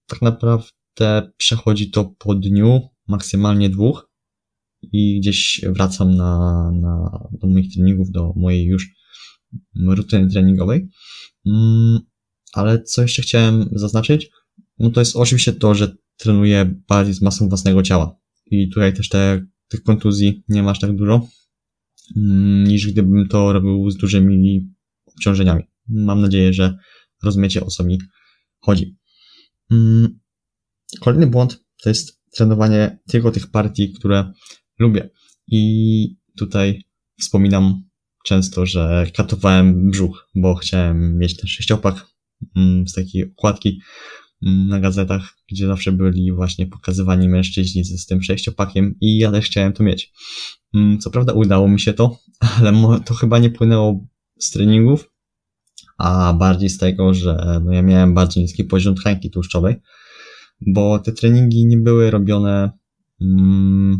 tak 0.07 0.21
naprawdę 0.21 1.31
przechodzi 1.37 1.91
to 1.91 2.13
po 2.19 2.35
dniu, 2.35 2.81
maksymalnie 3.07 3.69
dwóch 3.69 4.09
i 4.81 5.19
gdzieś 5.19 5.61
wracam 5.69 6.15
na, 6.15 6.71
na, 6.81 7.27
do 7.31 7.47
moich 7.47 7.73
treningów, 7.73 8.11
do 8.11 8.33
mojej 8.35 8.65
już 8.65 8.87
rutyny 9.87 10.29
treningowej. 10.29 10.89
Ale 12.53 12.83
co 12.83 13.01
jeszcze 13.01 13.21
chciałem 13.21 13.69
zaznaczyć, 13.71 14.29
no 14.79 14.89
to 14.89 15.01
jest 15.01 15.15
oczywiście 15.15 15.53
to, 15.53 15.75
że 15.75 15.95
trenuję 16.17 16.81
bardziej 16.87 17.13
z 17.13 17.21
masą 17.21 17.49
własnego 17.49 17.83
ciała. 17.83 18.15
I 18.51 18.69
tutaj 18.69 18.93
też 18.93 19.09
te, 19.09 19.45
tych 19.67 19.83
kontuzji 19.83 20.43
nie 20.49 20.63
masz 20.63 20.79
tak 20.79 20.95
dużo, 20.95 21.27
mm, 22.17 22.63
niż 22.63 22.91
gdybym 22.91 23.27
to 23.27 23.53
robił 23.53 23.91
z 23.91 23.97
dużymi 23.97 24.69
obciążeniami. 25.05 25.63
Mam 25.87 26.21
nadzieję, 26.21 26.53
że 26.53 26.77
rozumiecie 27.23 27.65
o 27.65 27.65
co 27.65 27.83
mi 27.83 27.97
chodzi. 28.59 28.97
Mm, 29.71 30.19
kolejny 30.99 31.27
błąd 31.27 31.63
to 31.83 31.89
jest 31.89 32.19
trenowanie 32.31 32.99
tylko 33.07 33.31
tych 33.31 33.51
partii, 33.51 33.93
które 33.93 34.33
lubię. 34.79 35.09
I 35.47 36.17
tutaj 36.37 36.83
wspominam 37.19 37.83
często, 38.25 38.65
że 38.65 39.05
katowałem 39.15 39.89
brzuch, 39.89 40.29
bo 40.35 40.55
chciałem 40.55 41.17
mieć 41.17 41.37
ten 41.37 41.47
sześciopak 41.47 42.07
z 42.85 42.93
takiej 42.93 43.31
okładki 43.31 43.81
mm, 44.45 44.67
na 44.67 44.79
gazetach, 44.79 45.35
gdzie 45.51 45.67
zawsze 45.67 45.91
byli 45.91 46.31
właśnie 46.31 46.67
pokazywani 46.67 47.29
mężczyźni 47.29 47.85
z 47.85 48.05
tym 48.05 48.21
sześciopakiem 48.21 48.95
i 49.01 49.17
ja 49.17 49.31
też 49.31 49.45
chciałem 49.45 49.73
to 49.73 49.83
mieć. 49.83 50.11
Mm, 50.73 50.99
co 50.99 51.09
prawda 51.11 51.33
udało 51.33 51.67
mi 51.67 51.79
się 51.79 51.93
to, 51.93 52.19
ale 52.57 52.99
to 53.05 53.13
chyba 53.13 53.39
nie 53.39 53.49
płynęło 53.49 54.07
z 54.39 54.51
treningów, 54.51 55.09
a 55.97 56.33
bardziej 56.33 56.69
z 56.69 56.77
tego, 56.77 57.13
że 57.13 57.61
no 57.65 57.73
ja 57.73 57.81
miałem 57.81 58.13
bardzo 58.13 58.39
niski 58.39 58.63
poziom 58.63 58.95
tkanki 58.95 59.29
tłuszczowej, 59.29 59.75
bo 60.67 60.99
te 60.99 61.11
treningi 61.11 61.65
nie 61.65 61.77
były 61.77 62.11
robione 62.11 62.71
mm, 63.21 63.97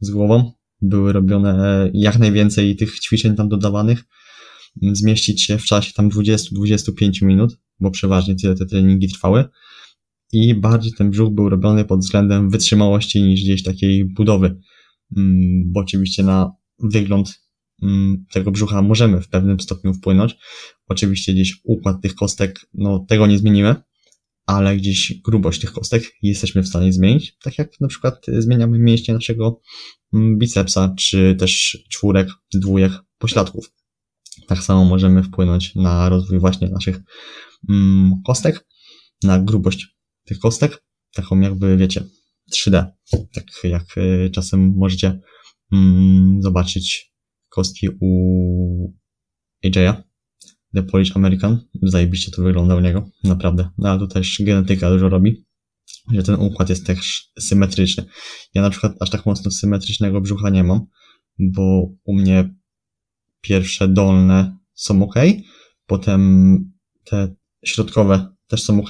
z 0.00 0.10
głową, 0.10 0.52
były 0.82 1.12
robione 1.12 1.90
jak 1.94 2.18
najwięcej 2.18 2.76
tych 2.76 3.00
ćwiczeń 3.00 3.36
tam 3.36 3.48
dodawanych, 3.48 4.04
zmieścić 4.92 5.42
się 5.42 5.58
w 5.58 5.64
czasie 5.64 5.92
tam 5.92 6.10
20-25 6.10 7.22
minut, 7.22 7.58
bo 7.80 7.90
przeważnie 7.90 8.34
tyle 8.36 8.54
te 8.54 8.66
treningi 8.66 9.08
trwały. 9.08 9.44
I 10.32 10.54
bardziej 10.54 10.92
ten 10.92 11.10
brzuch 11.10 11.30
był 11.30 11.48
robiony 11.48 11.84
pod 11.84 12.00
względem 12.00 12.50
wytrzymałości 12.50 13.22
niż 13.22 13.42
gdzieś 13.42 13.62
takiej 13.62 14.04
budowy. 14.04 14.60
Mm, 15.16 15.72
bo 15.72 15.80
oczywiście 15.80 16.22
na 16.22 16.52
wygląd 16.78 17.40
mm, 17.82 18.24
tego 18.32 18.50
brzucha 18.50 18.82
możemy 18.82 19.20
w 19.20 19.28
pewnym 19.28 19.60
stopniu 19.60 19.94
wpłynąć. 19.94 20.36
Oczywiście 20.86 21.32
gdzieś 21.32 21.60
układ 21.64 22.02
tych 22.02 22.14
kostek, 22.14 22.60
no 22.74 23.04
tego 23.08 23.26
nie 23.26 23.38
zmienimy, 23.38 23.74
ale 24.46 24.76
gdzieś 24.76 25.20
grubość 25.24 25.60
tych 25.60 25.72
kostek 25.72 26.12
jesteśmy 26.22 26.62
w 26.62 26.68
stanie 26.68 26.92
zmienić, 26.92 27.36
tak 27.42 27.58
jak 27.58 27.80
na 27.80 27.88
przykład 27.88 28.26
zmieniamy 28.38 28.78
mięśnie 28.78 29.14
naszego 29.14 29.60
mm, 30.14 30.38
bicepsa, 30.38 30.94
czy 30.98 31.36
też 31.38 31.78
czwórek, 31.90 32.28
dwójek, 32.54 32.92
pośladków. 33.18 33.79
Tak 34.48 34.58
samo 34.58 34.84
możemy 34.84 35.22
wpłynąć 35.22 35.74
na 35.74 36.08
rozwój 36.08 36.38
właśnie 36.38 36.68
naszych 36.68 37.00
mm, 37.68 38.12
kostek, 38.26 38.66
na 39.22 39.38
grubość 39.38 39.96
tych 40.24 40.38
kostek, 40.38 40.84
taką 41.14 41.40
jakby, 41.40 41.76
wiecie, 41.76 42.04
3D, 42.52 42.86
tak 43.34 43.44
jak 43.64 43.98
y, 43.98 44.30
czasem 44.34 44.74
możecie 44.76 45.20
mm, 45.72 46.42
zobaczyć 46.42 47.12
kostki 47.48 47.88
u 48.00 48.94
AJ'a, 49.64 50.02
The 50.74 50.82
Polish 50.82 51.16
American. 51.16 51.60
Zajebiście 51.82 52.30
to 52.30 52.42
wygląda 52.42 52.76
u 52.76 52.80
niego, 52.80 53.10
naprawdę. 53.24 53.70
No 53.78 53.88
ale 53.88 53.98
tu 53.98 54.06
też 54.06 54.42
genetyka 54.44 54.90
dużo 54.90 55.08
robi, 55.08 55.44
że 56.12 56.22
ten 56.22 56.34
układ 56.34 56.68
jest 56.68 56.86
też 56.86 57.30
symetryczny. 57.38 58.04
Ja 58.54 58.62
na 58.62 58.70
przykład 58.70 58.92
aż 59.00 59.10
tak 59.10 59.26
mocno 59.26 59.50
symetrycznego 59.50 60.20
brzucha 60.20 60.50
nie 60.50 60.64
mam, 60.64 60.86
bo 61.38 61.92
u 62.04 62.14
mnie 62.14 62.54
pierwsze 63.40 63.88
dolne 63.88 64.56
są 64.74 65.02
ok, 65.02 65.14
potem 65.86 66.72
te 67.04 67.34
środkowe 67.64 68.34
też 68.46 68.62
są 68.62 68.80
ok, 68.80 68.88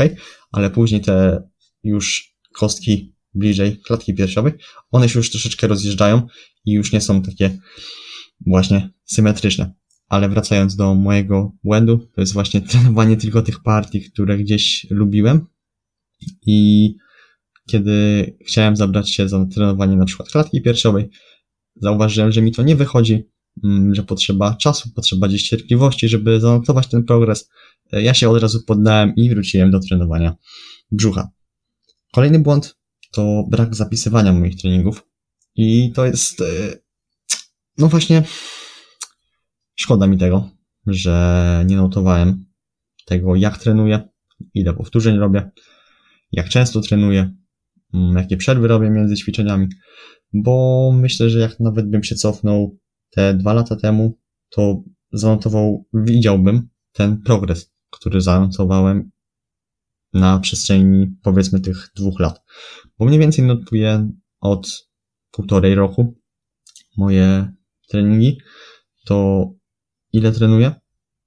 ale 0.52 0.70
później 0.70 1.00
te 1.00 1.42
już 1.82 2.36
kostki 2.54 3.14
bliżej 3.34 3.80
klatki 3.80 4.14
piersiowej, 4.14 4.52
one 4.90 5.08
się 5.08 5.18
już 5.18 5.30
troszeczkę 5.30 5.66
rozjeżdżają 5.66 6.26
i 6.64 6.72
już 6.72 6.92
nie 6.92 7.00
są 7.00 7.22
takie 7.22 7.58
właśnie 8.46 8.90
symetryczne. 9.04 9.74
Ale 10.08 10.28
wracając 10.28 10.76
do 10.76 10.94
mojego 10.94 11.52
błędu, 11.64 11.98
to 11.98 12.20
jest 12.20 12.32
właśnie 12.32 12.60
trenowanie 12.70 13.16
tylko 13.16 13.42
tych 13.42 13.62
partii, 13.62 14.10
które 14.10 14.38
gdzieś 14.38 14.86
lubiłem 14.90 15.46
i 16.46 16.94
kiedy 17.68 18.26
chciałem 18.46 18.76
zabrać 18.76 19.10
się 19.10 19.28
za 19.28 19.46
trenowanie 19.46 19.96
na 19.96 20.04
przykład 20.04 20.28
klatki 20.28 20.62
piersiowej, 20.62 21.10
zauważyłem, 21.76 22.32
że 22.32 22.42
mi 22.42 22.52
to 22.52 22.62
nie 22.62 22.76
wychodzi, 22.76 23.24
że 23.92 24.02
potrzeba 24.02 24.54
czasu, 24.54 24.90
potrzeba 24.94 25.28
gdzieś 25.28 25.42
cierpliwości, 25.42 26.08
żeby 26.08 26.40
zanotować 26.40 26.86
ten 26.86 27.04
progres. 27.04 27.50
Ja 27.92 28.14
się 28.14 28.30
od 28.30 28.42
razu 28.42 28.62
poddałem 28.66 29.14
i 29.16 29.30
wróciłem 29.30 29.70
do 29.70 29.80
trenowania 29.80 30.36
brzucha. 30.92 31.28
Kolejny 32.12 32.38
błąd 32.38 32.76
to 33.12 33.44
brak 33.48 33.74
zapisywania 33.74 34.32
moich 34.32 34.56
treningów. 34.56 35.06
I 35.54 35.92
to 35.94 36.06
jest, 36.06 36.40
e, 36.40 36.44
no 37.78 37.88
właśnie, 37.88 38.22
szkoda 39.74 40.06
mi 40.06 40.18
tego, 40.18 40.50
że 40.86 41.64
nie 41.66 41.76
notowałem 41.76 42.44
tego, 43.06 43.36
jak 43.36 43.58
trenuję, 43.58 44.08
ile 44.54 44.74
powtórzeń 44.74 45.16
robię, 45.16 45.50
jak 46.32 46.48
często 46.48 46.80
trenuję, 46.80 47.34
mm, 47.94 48.16
jakie 48.16 48.36
przerwy 48.36 48.68
robię 48.68 48.90
między 48.90 49.16
ćwiczeniami, 49.16 49.68
bo 50.32 50.92
myślę, 50.94 51.30
że 51.30 51.38
jak 51.38 51.60
nawet 51.60 51.90
bym 51.90 52.04
się 52.04 52.14
cofnął 52.14 52.78
te 53.10 53.34
dwa 53.34 53.52
lata 53.52 53.76
temu, 53.76 54.18
to 54.48 54.82
zanotował, 55.12 55.86
widziałbym 55.94 56.68
ten 56.92 57.22
progres, 57.22 57.72
który 57.90 58.20
zanotowałem 58.20 59.10
na 60.12 60.38
przestrzeni 60.38 61.16
powiedzmy 61.22 61.60
tych 61.60 61.90
dwóch 61.96 62.20
lat. 62.20 62.42
Bo 62.98 63.04
mniej 63.04 63.20
więcej 63.20 63.44
notuję 63.44 64.10
od 64.40 64.88
półtorej 65.30 65.74
roku 65.74 66.18
moje 66.96 67.52
treningi, 67.88 68.38
to 69.04 69.46
ile 70.12 70.32
trenuję? 70.32 70.74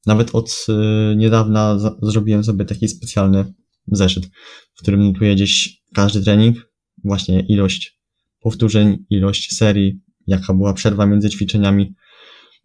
Nawet 0.05 0.35
od 0.35 0.65
y, 0.69 1.15
niedawna 1.15 1.77
zrobiłem 2.01 2.43
sobie 2.43 2.65
taki 2.65 2.87
specjalny 2.87 3.53
zeszyt, 3.87 4.25
w 4.73 4.81
którym 4.81 5.03
notuję 5.03 5.35
gdzieś 5.35 5.81
każdy 5.93 6.23
trening, 6.23 6.57
właśnie 7.03 7.39
ilość 7.39 7.99
powtórzeń, 8.39 9.05
ilość 9.09 9.55
serii, 9.57 10.01
jaka 10.27 10.53
była 10.53 10.73
przerwa 10.73 11.05
między 11.05 11.29
ćwiczeniami, 11.29 11.95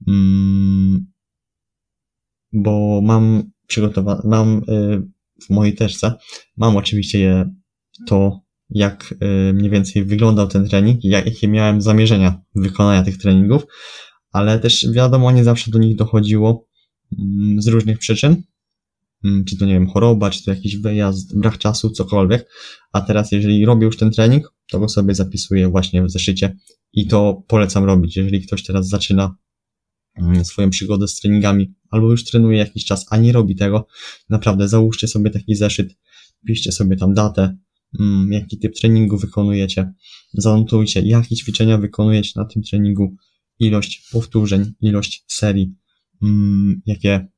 mm, 0.09 1.07
bo 2.53 3.01
mam 3.03 3.51
przygotowane, 3.67 4.23
mam 4.25 4.63
y, 4.69 5.03
w 5.47 5.51
mojej 5.51 5.75
teczce. 5.75 6.15
Mam 6.57 6.77
oczywiście 6.77 7.21
je 7.21 7.51
to, 8.07 8.41
jak 8.71 9.15
y, 9.23 9.53
mniej 9.53 9.71
więcej 9.71 10.05
wyglądał 10.05 10.49
ten 10.49 10.69
trening, 10.69 11.05
jakie 11.05 11.49
miałem 11.49 11.83
zamierzenia 11.83 12.41
wykonania 12.55 13.03
tych 13.03 13.19
treningów, 13.19 13.63
ale 14.33 14.59
też 14.59 14.87
wiadomo, 14.93 15.33
nie 15.33 15.45
zawsze 15.45 15.71
do 15.71 15.79
nich 15.79 15.97
dochodziło 15.97 16.69
mm, 17.19 17.63
z 17.63 17.69
różnych 17.69 17.99
przyczyn. 17.99 18.43
Mm, 19.25 19.45
czy 19.45 19.59
to, 19.59 19.67
nie 19.67 19.75
wiem, 19.75 19.91
choroba, 19.91 20.31
czy 20.31 20.45
to 20.45 20.51
jakiś 20.51 20.77
wyjazd, 20.77 21.39
brak 21.39 21.59
czasu, 21.59 21.91
cokolwiek. 21.91 22.51
A 22.93 23.01
teraz, 23.01 23.33
jeżeli 23.33 23.67
robię 23.67 23.87
już 23.87 23.97
ten 23.97 24.11
trening, 24.11 24.55
to 24.71 24.89
sobie 24.89 25.15
zapisuję 25.15 25.69
właśnie 25.69 26.03
w 26.03 26.11
zeszycie 26.11 26.57
i 26.93 27.07
to 27.07 27.43
polecam 27.49 27.85
robić. 27.85 28.17
Jeżeli 28.17 28.41
ktoś 28.41 28.63
teraz 28.63 28.89
zaczyna 28.89 29.37
Mm, 30.19 30.45
swoją 30.45 30.71
przygodę 30.71 31.09
z 31.09 31.21
treningami, 31.21 31.75
albo 31.91 32.11
już 32.11 32.25
trenuje 32.25 32.59
jakiś 32.59 32.85
czas, 32.85 33.07
a 33.11 33.17
nie 33.17 33.33
robi 33.33 33.57
tego, 33.57 33.87
naprawdę 34.29 34.69
załóżcie 34.69 35.09
sobie 35.09 35.31
taki 35.31 35.55
zeszyt, 35.55 35.97
piszcie 36.47 36.73
sobie 36.73 36.97
tam 36.97 37.15
datę, 37.15 37.57
mm, 38.01 38.33
jaki 38.33 38.59
typ 38.59 38.75
treningu 38.75 39.19
wykonujecie, 39.19 39.93
zanotujcie, 40.33 41.01
jakie 41.01 41.37
ćwiczenia 41.37 41.79
wykonujecie 41.79 42.33
na 42.37 42.45
tym 42.45 42.63
treningu, 42.63 43.17
ilość 43.59 44.09
powtórzeń, 44.13 44.73
ilość 44.81 45.25
serii, 45.29 45.75
mm, 46.23 46.83
jakie 46.87 47.29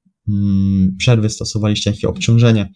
przerwy 0.98 1.30
stosowaliście, 1.30 1.90
jakie 1.90 2.08
obciążenie 2.08 2.72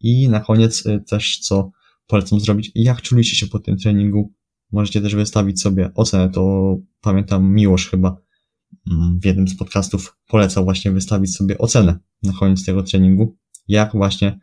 i 0.00 0.28
na 0.28 0.40
koniec 0.40 0.86
y, 0.86 1.00
też 1.08 1.38
co 1.38 1.70
polecam 2.12 2.40
zrobić, 2.40 2.72
jak 2.74 3.02
czuliście 3.02 3.36
się 3.36 3.46
po 3.46 3.58
tym 3.58 3.76
treningu, 3.76 4.32
możecie 4.72 5.00
też 5.00 5.14
wystawić 5.14 5.60
sobie 5.60 5.90
ocenę, 5.94 6.30
to 6.30 6.76
pamiętam 7.00 7.54
Miłosz 7.54 7.90
chyba 7.90 8.16
Mm, 8.90 9.20
w 9.20 9.24
jednym 9.24 9.48
z 9.48 9.56
podcastów 9.56 10.16
polecał 10.28 10.64
właśnie 10.64 10.90
wystawić 10.90 11.36
sobie 11.36 11.58
ocenę 11.58 11.98
na 12.22 12.32
koniec 12.32 12.64
tego 12.64 12.82
treningu, 12.82 13.36
jak 13.68 13.92
właśnie 13.92 14.40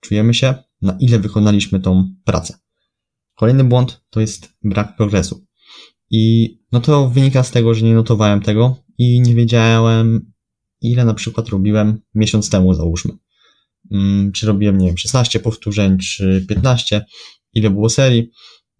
czujemy 0.00 0.34
się, 0.34 0.54
na 0.82 0.96
ile 1.00 1.18
wykonaliśmy 1.18 1.80
tą 1.80 2.14
pracę. 2.24 2.58
Kolejny 3.34 3.64
błąd 3.64 4.04
to 4.10 4.20
jest 4.20 4.54
brak 4.64 4.96
progresu. 4.96 5.46
I 6.10 6.54
no 6.72 6.80
to 6.80 7.08
wynika 7.08 7.42
z 7.42 7.50
tego, 7.50 7.74
że 7.74 7.86
nie 7.86 7.94
notowałem 7.94 8.40
tego 8.40 8.76
i 8.98 9.20
nie 9.20 9.34
wiedziałem, 9.34 10.32
ile 10.80 11.04
na 11.04 11.14
przykład 11.14 11.48
robiłem 11.48 12.00
miesiąc 12.14 12.50
temu, 12.50 12.74
załóżmy. 12.74 13.12
Mm, 13.92 14.32
czy 14.32 14.46
robiłem, 14.46 14.78
nie 14.78 14.86
wiem, 14.86 14.98
16 14.98 15.40
powtórzeń, 15.40 15.98
czy 15.98 16.44
15, 16.48 17.04
ile 17.52 17.70
było 17.70 17.88
serii. 17.88 18.30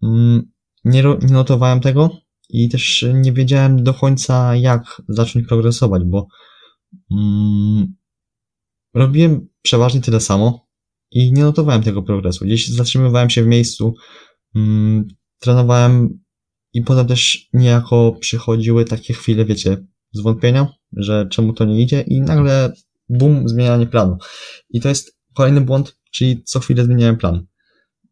Mm, 0.03 0.51
nie, 0.85 1.03
nie 1.03 1.33
notowałem 1.33 1.79
tego, 1.79 2.09
i 2.49 2.69
też 2.69 3.05
nie 3.13 3.33
wiedziałem 3.33 3.83
do 3.83 3.93
końca, 3.93 4.55
jak 4.55 5.01
zacząć 5.09 5.47
progresować, 5.47 6.03
bo 6.05 6.27
mm, 7.11 7.95
robiłem 8.93 9.47
przeważnie 9.61 10.01
tyle 10.01 10.19
samo 10.19 10.67
i 11.11 11.31
nie 11.33 11.43
notowałem 11.43 11.83
tego 11.83 12.03
progresu. 12.03 12.45
Gdzieś 12.45 12.67
zatrzymywałem 12.67 13.29
się 13.29 13.43
w 13.43 13.47
miejscu, 13.47 13.93
mm, 14.55 15.07
trenowałem 15.39 16.19
i 16.73 16.81
potem 16.81 17.07
też 17.07 17.49
niejako 17.53 18.17
przychodziły 18.19 18.85
takie 18.85 19.13
chwile, 19.13 19.45
wiecie, 19.45 19.77
zwątpienia, 20.11 20.67
że 20.93 21.27
czemu 21.31 21.53
to 21.53 21.65
nie 21.65 21.81
idzie 21.81 22.01
i 22.01 22.21
nagle 22.21 22.73
bum, 23.09 23.49
zmienianie 23.49 23.87
planu. 23.87 24.17
I 24.69 24.81
to 24.81 24.89
jest 24.89 25.19
kolejny 25.33 25.61
błąd, 25.61 25.97
czyli 26.11 26.43
co 26.43 26.59
chwilę 26.59 26.85
zmieniałem 26.85 27.17
plan. 27.17 27.45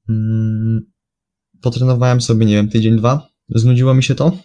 Mm, 0.09 0.81
potrenowałem 1.61 2.21
sobie, 2.21 2.45
nie 2.45 2.55
wiem, 2.55 2.69
tydzień, 2.69 2.97
dwa, 2.97 3.27
Znudziło 3.49 3.93
mi 3.93 4.03
się 4.03 4.15
to. 4.15 4.37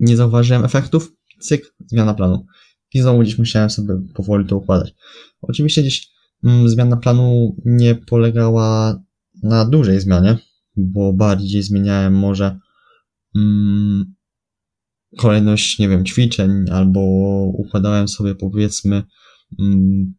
Nie 0.00 0.16
zauważyłem 0.16 0.64
efektów. 0.64 1.12
Cyk, 1.40 1.74
zmiana 1.86 2.14
planu. 2.14 2.46
I 2.94 3.00
znowu 3.00 3.20
gdzieś 3.20 3.38
musiałem 3.38 3.70
sobie 3.70 3.94
powoli 4.14 4.46
to 4.46 4.56
układać. 4.56 4.94
Oczywiście 5.40 5.82
gdzieś 5.82 6.08
mm, 6.44 6.68
zmiana 6.68 6.96
planu 6.96 7.56
nie 7.64 7.94
polegała 7.94 9.02
na 9.42 9.64
dużej 9.64 10.00
zmianie, 10.00 10.38
bo 10.76 11.12
bardziej 11.12 11.62
zmieniałem 11.62 12.14
może 12.14 12.58
mm, 13.36 14.14
kolejność, 15.18 15.78
nie 15.78 15.88
wiem, 15.88 16.04
ćwiczeń, 16.04 16.70
albo 16.70 17.00
układałem 17.54 18.08
sobie 18.08 18.34
powiedzmy 18.34 19.02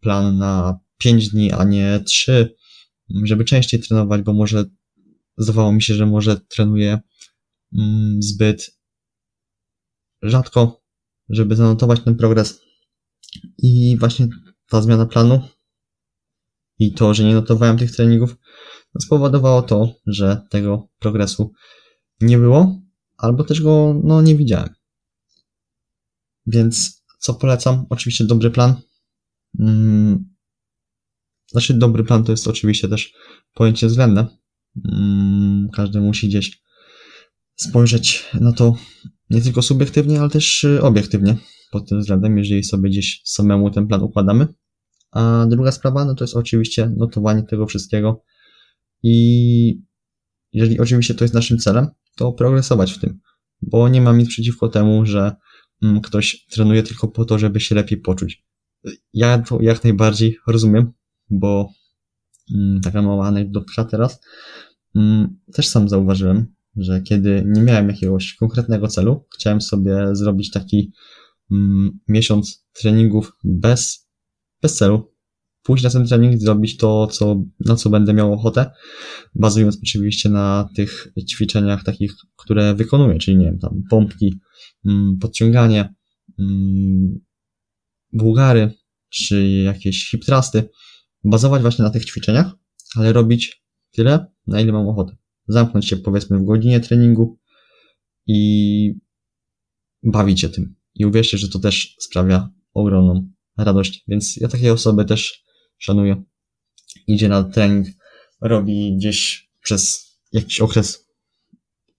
plan 0.02 0.38
na 0.38 0.80
5 0.98 1.30
dni, 1.30 1.52
a 1.52 1.63
nie 1.63 2.00
3, 2.06 2.56
żeby 3.24 3.46
częściej 3.46 3.80
trenować, 3.80 4.22
bo 4.22 4.34
może 4.34 4.65
zdawało 5.38 5.72
mi 5.72 5.82
się, 5.82 5.94
że 5.94 6.06
może 6.06 6.38
trenuję 6.39 7.00
Mm, 7.74 8.22
zbyt 8.22 8.80
rzadko, 10.22 10.82
żeby 11.30 11.56
zanotować 11.56 12.00
ten 12.04 12.15
progres. 12.15 12.62
I 13.58 13.98
właśnie 14.00 14.28
ta 14.70 14.82
zmiana 14.82 15.06
planu 15.06 15.42
i 16.80 16.94
to, 16.94 17.13
że 17.13 17.24
nie 17.24 17.34
notowałem 17.34 17.78
tych 17.78 17.92
treningów, 17.92 18.36
spowodowało 19.00 19.62
to, 19.62 19.94
że 20.08 20.42
tego 20.50 20.88
progresu 21.00 21.54
nie 22.22 22.38
było, 22.38 22.82
albo 23.18 23.44
też 23.44 23.62
go 23.62 24.02
no, 24.04 24.22
nie 24.22 24.36
widziałem. 24.36 24.70
Więc 26.46 27.04
co 27.20 27.34
polecam? 27.34 27.86
Oczywiście 27.89 28.26
dobry 28.26 28.52
plan. 28.52 28.82
Hmm. 29.58 30.30
Znaczy, 31.52 31.74
dobry 31.74 32.04
plan 32.04 32.24
to 32.24 32.32
jest 32.32 32.48
oczywiście 32.48 32.88
też 32.88 33.14
pojęcie 33.54 33.88
względne. 33.88 34.28
Hmm. 34.84 35.70
Każdy 35.74 36.02
musi 36.02 36.28
gdzieś 36.28 36.62
spojrzeć 37.56 38.26
na 38.34 38.54
to 38.54 38.76
nie 39.30 39.42
tylko 39.42 39.62
subiektywnie, 39.62 40.20
ale 40.20 40.30
też 40.30 40.64
y, 40.64 40.82
obiektywnie 40.82 41.38
pod 41.72 41.90
tym 41.90 42.00
względem, 42.00 42.38
jeżeli 42.38 42.64
sobie 42.64 42.90
gdzieś 42.90 43.22
samemu 43.26 43.72
ten 43.72 43.88
plan 43.88 44.04
układamy. 44.04 44.48
A 45.12 45.46
druga 45.50 45.72
sprawa, 45.72 46.06
no 46.06 46.16
to 46.16 46.24
jest 46.24 46.36
oczywiście 46.36 46.92
notowanie 46.98 47.44
tego 47.44 47.66
wszystkiego 47.66 48.24
i 49.04 49.82
jeżeli 50.54 50.80
oczywiście 50.80 51.14
to 51.14 51.24
jest 51.24 51.34
naszym 51.34 51.58
celem, 51.58 51.88
to 52.16 52.34
progresować 52.34 52.92
w 52.92 53.00
tym, 53.00 53.20
bo 53.62 53.90
nie 53.90 54.02
mam 54.02 54.18
nic 54.18 54.30
przeciwko 54.30 54.70
temu, 54.70 55.06
że 55.06 55.36
mm, 55.84 56.02
ktoś 56.02 56.46
trenuje 56.46 56.84
tylko 56.84 57.08
po 57.08 57.26
to, 57.26 57.40
żeby 57.40 57.60
się 57.60 57.76
lepiej 57.76 57.98
poczuć. 57.98 58.44
Ja 59.13 59.38
to 59.39 59.62
jak 59.62 59.84
najbardziej 59.84 60.38
rozumiem, 60.48 60.92
bo 61.30 61.70
mm, 62.56 62.82
taka 62.82 63.02
mała 63.02 63.28
anegdotka 63.28 63.86
teraz. 63.86 64.22
Mm, 64.96 65.39
też 65.54 65.68
sam 65.68 65.89
zauważyłem, 65.89 66.48
że 66.76 67.02
kiedy 67.02 67.44
nie 67.46 67.62
miałem 67.62 67.89
jakiegoś 67.89 68.34
konkretnego 68.34 68.88
celu, 68.88 69.26
chciałem 69.36 69.62
sobie 69.62 70.15
zrobić 70.15 70.52
taki 70.52 70.92
miesiąc 72.08 72.65
treningów 72.74 73.32
bez, 73.44 74.10
bez 74.62 74.76
celu, 74.76 75.13
pójść 75.63 75.84
na 75.84 75.89
ten 75.89 76.08
trening, 76.08 76.42
zrobić 76.42 76.78
to, 76.78 77.08
co, 77.08 77.44
na 77.65 77.76
co 77.76 77.89
będę 77.89 78.13
miał 78.13 78.34
ochotę, 78.34 78.72
bazując 79.36 79.80
oczywiście 79.84 80.30
na 80.30 80.70
tych 80.76 81.08
ćwiczeniach 81.30 81.84
takich, 81.84 82.13
które 82.36 82.76
wykonuję, 82.76 83.20
czyli 83.20 83.38
nie 83.38 83.46
wiem, 83.46 83.60
tam 83.60 83.84
pompki, 83.89 84.39
mm, 84.86 85.18
podciąganie, 85.22 85.94
mm, 86.39 87.20
bułgary, 88.13 88.74
czy 89.10 89.48
jakieś 89.48 90.10
hip 90.10 90.26
thrusty, 90.26 90.69
bazować 91.24 91.62
właśnie 91.62 91.84
na 91.84 91.89
tych 91.89 92.06
ćwiczeniach, 92.06 92.52
ale 92.95 93.13
robić 93.13 93.63
tyle, 93.91 94.26
na 94.48 94.62
ile 94.62 94.72
mam 94.72 94.88
ochotę. 94.88 95.15
Zamknąć 95.48 95.88
się 95.88 95.98
powiedzmy 95.98 96.39
w 96.39 96.45
godzinie 96.45 96.80
treningu 96.80 97.39
i 98.28 98.93
bawić 100.04 100.41
się 100.41 100.50
tym. 100.50 100.76
I 100.95 101.06
uwierzcie, 101.06 101.38
że 101.38 101.50
to 101.50 101.60
też 101.60 101.95
sprawia 102.00 102.50
ogromną 102.74 103.32
radość. 103.58 104.04
Więc 104.08 104.38
ja 104.38 104.48
takie 104.48 104.74
osoby 104.74 105.06
też 105.06 105.43
szanuję. 105.78 106.24
Idzie 107.08 107.30
na 107.30 107.43
trening, 107.43 107.88
robi 108.41 108.95
gdzieś 108.98 109.50
przez 109.62 110.10
jakiś 110.32 110.62
okres 110.62 111.10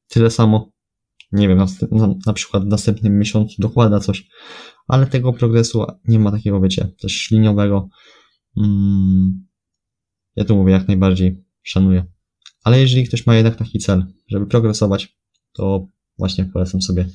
tyle 0.09 0.31
samo. 0.31 0.73
Nie 1.33 1.49
wiem, 1.49 1.59
na, 1.59 1.66
na, 1.90 2.14
na 2.27 2.33
przykład 2.33 2.64
w 2.64 2.66
następnym 2.66 3.19
miesiącu 3.19 3.55
dokłada 3.59 4.01
coś, 4.01 4.29
ale 4.88 5.07
tego 5.07 5.33
progresu 5.33 5.85
nie 6.05 6.19
ma 6.19 6.31
takiego, 6.31 6.61
wiecie, 6.61 6.88
też 7.01 7.31
liniowego. 7.31 7.88
Mm, 8.57 9.47
ja 10.37 10.45
tu 10.45 10.57
mówię 10.57 10.73
jak 10.73 10.88
najbardziej 10.88 11.45
szanuję. 11.62 12.07
Ale 12.64 12.81
jeżeli 12.81 13.09
ktoś 13.09 13.27
ma 13.27 13.37
jednak 13.37 13.57
taki 13.57 13.79
cel, 13.79 14.05
żeby 14.29 14.47
progresować, 14.47 15.19
to 15.53 15.88
właśnie 16.19 16.45
polecam 16.45 16.83
sobie 16.83 17.09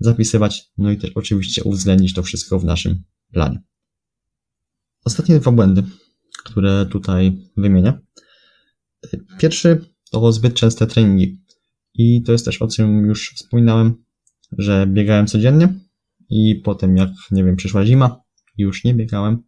zapisywać, 0.00 0.70
no 0.78 0.90
i 0.90 0.96
też 0.96 1.10
oczywiście 1.14 1.64
uwzględnić 1.64 2.14
to 2.14 2.22
wszystko 2.22 2.58
w 2.58 2.64
naszym 2.64 3.02
planie. 3.32 3.62
Ostatnie 5.04 5.38
dwa 5.38 5.52
błędy, 5.52 5.82
które 6.44 6.86
tutaj 6.86 7.50
wymienię. 7.56 7.98
Pierwszy 9.38 9.84
to 10.10 10.32
zbyt 10.32 10.54
częste 10.54 10.86
treningi. 10.86 11.42
I 12.02 12.22
to 12.22 12.32
jest 12.32 12.44
też 12.44 12.62
o 12.62 12.68
czym 12.68 13.06
już 13.06 13.34
wspominałem, 13.34 13.94
że 14.58 14.86
biegałem 14.86 15.26
codziennie 15.26 15.74
i 16.30 16.54
potem 16.54 16.96
jak, 16.96 17.10
nie 17.30 17.44
wiem, 17.44 17.56
przyszła 17.56 17.86
zima 17.86 18.20
i 18.58 18.62
już 18.62 18.84
nie 18.84 18.94
biegałem, 18.94 19.42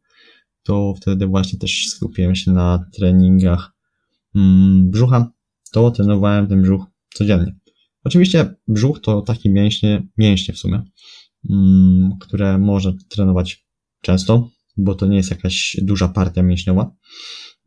to 0.62 0.95
wtedy 0.97 1.27
właśnie 1.27 1.59
też 1.59 1.88
skupiłem 1.88 2.35
się 2.35 2.51
na 2.51 2.87
treningach 2.93 3.73
mm, 4.35 4.91
brzucha, 4.91 5.33
to 5.73 5.91
trenowałem 5.91 6.47
ten 6.47 6.62
brzuch 6.62 6.85
codziennie. 7.15 7.55
Oczywiście 8.05 8.55
brzuch 8.69 9.01
to 9.01 9.23
takie 9.23 9.51
mięśnie, 9.51 10.09
mięśnie 10.19 10.55
w 10.55 10.59
sumie, 10.59 10.83
mm, 11.51 12.11
które 12.21 12.59
można 12.59 12.93
trenować 13.09 13.67
często, 14.01 14.51
bo 14.77 14.95
to 14.95 15.07
nie 15.07 15.17
jest 15.17 15.31
jakaś 15.31 15.77
duża 15.83 16.09
partia 16.09 16.43
mięśniowa, 16.43 16.95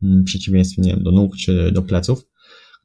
mm, 0.02 0.22
w 0.22 0.24
przeciwieństwie, 0.24 0.82
nie 0.82 0.90
wiem, 0.90 1.02
do 1.02 1.12
nóg 1.12 1.36
czy 1.36 1.72
do 1.72 1.82
pleców, 1.82 2.26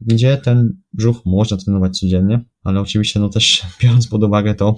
gdzie 0.01 0.37
ten 0.37 0.81
brzuch 0.93 1.25
można 1.25 1.57
trenować 1.57 1.99
codziennie, 1.99 2.45
ale 2.63 2.81
oczywiście, 2.81 3.19
no 3.19 3.29
też 3.29 3.63
biorąc 3.81 4.07
pod 4.07 4.23
uwagę 4.23 4.55
to, 4.55 4.75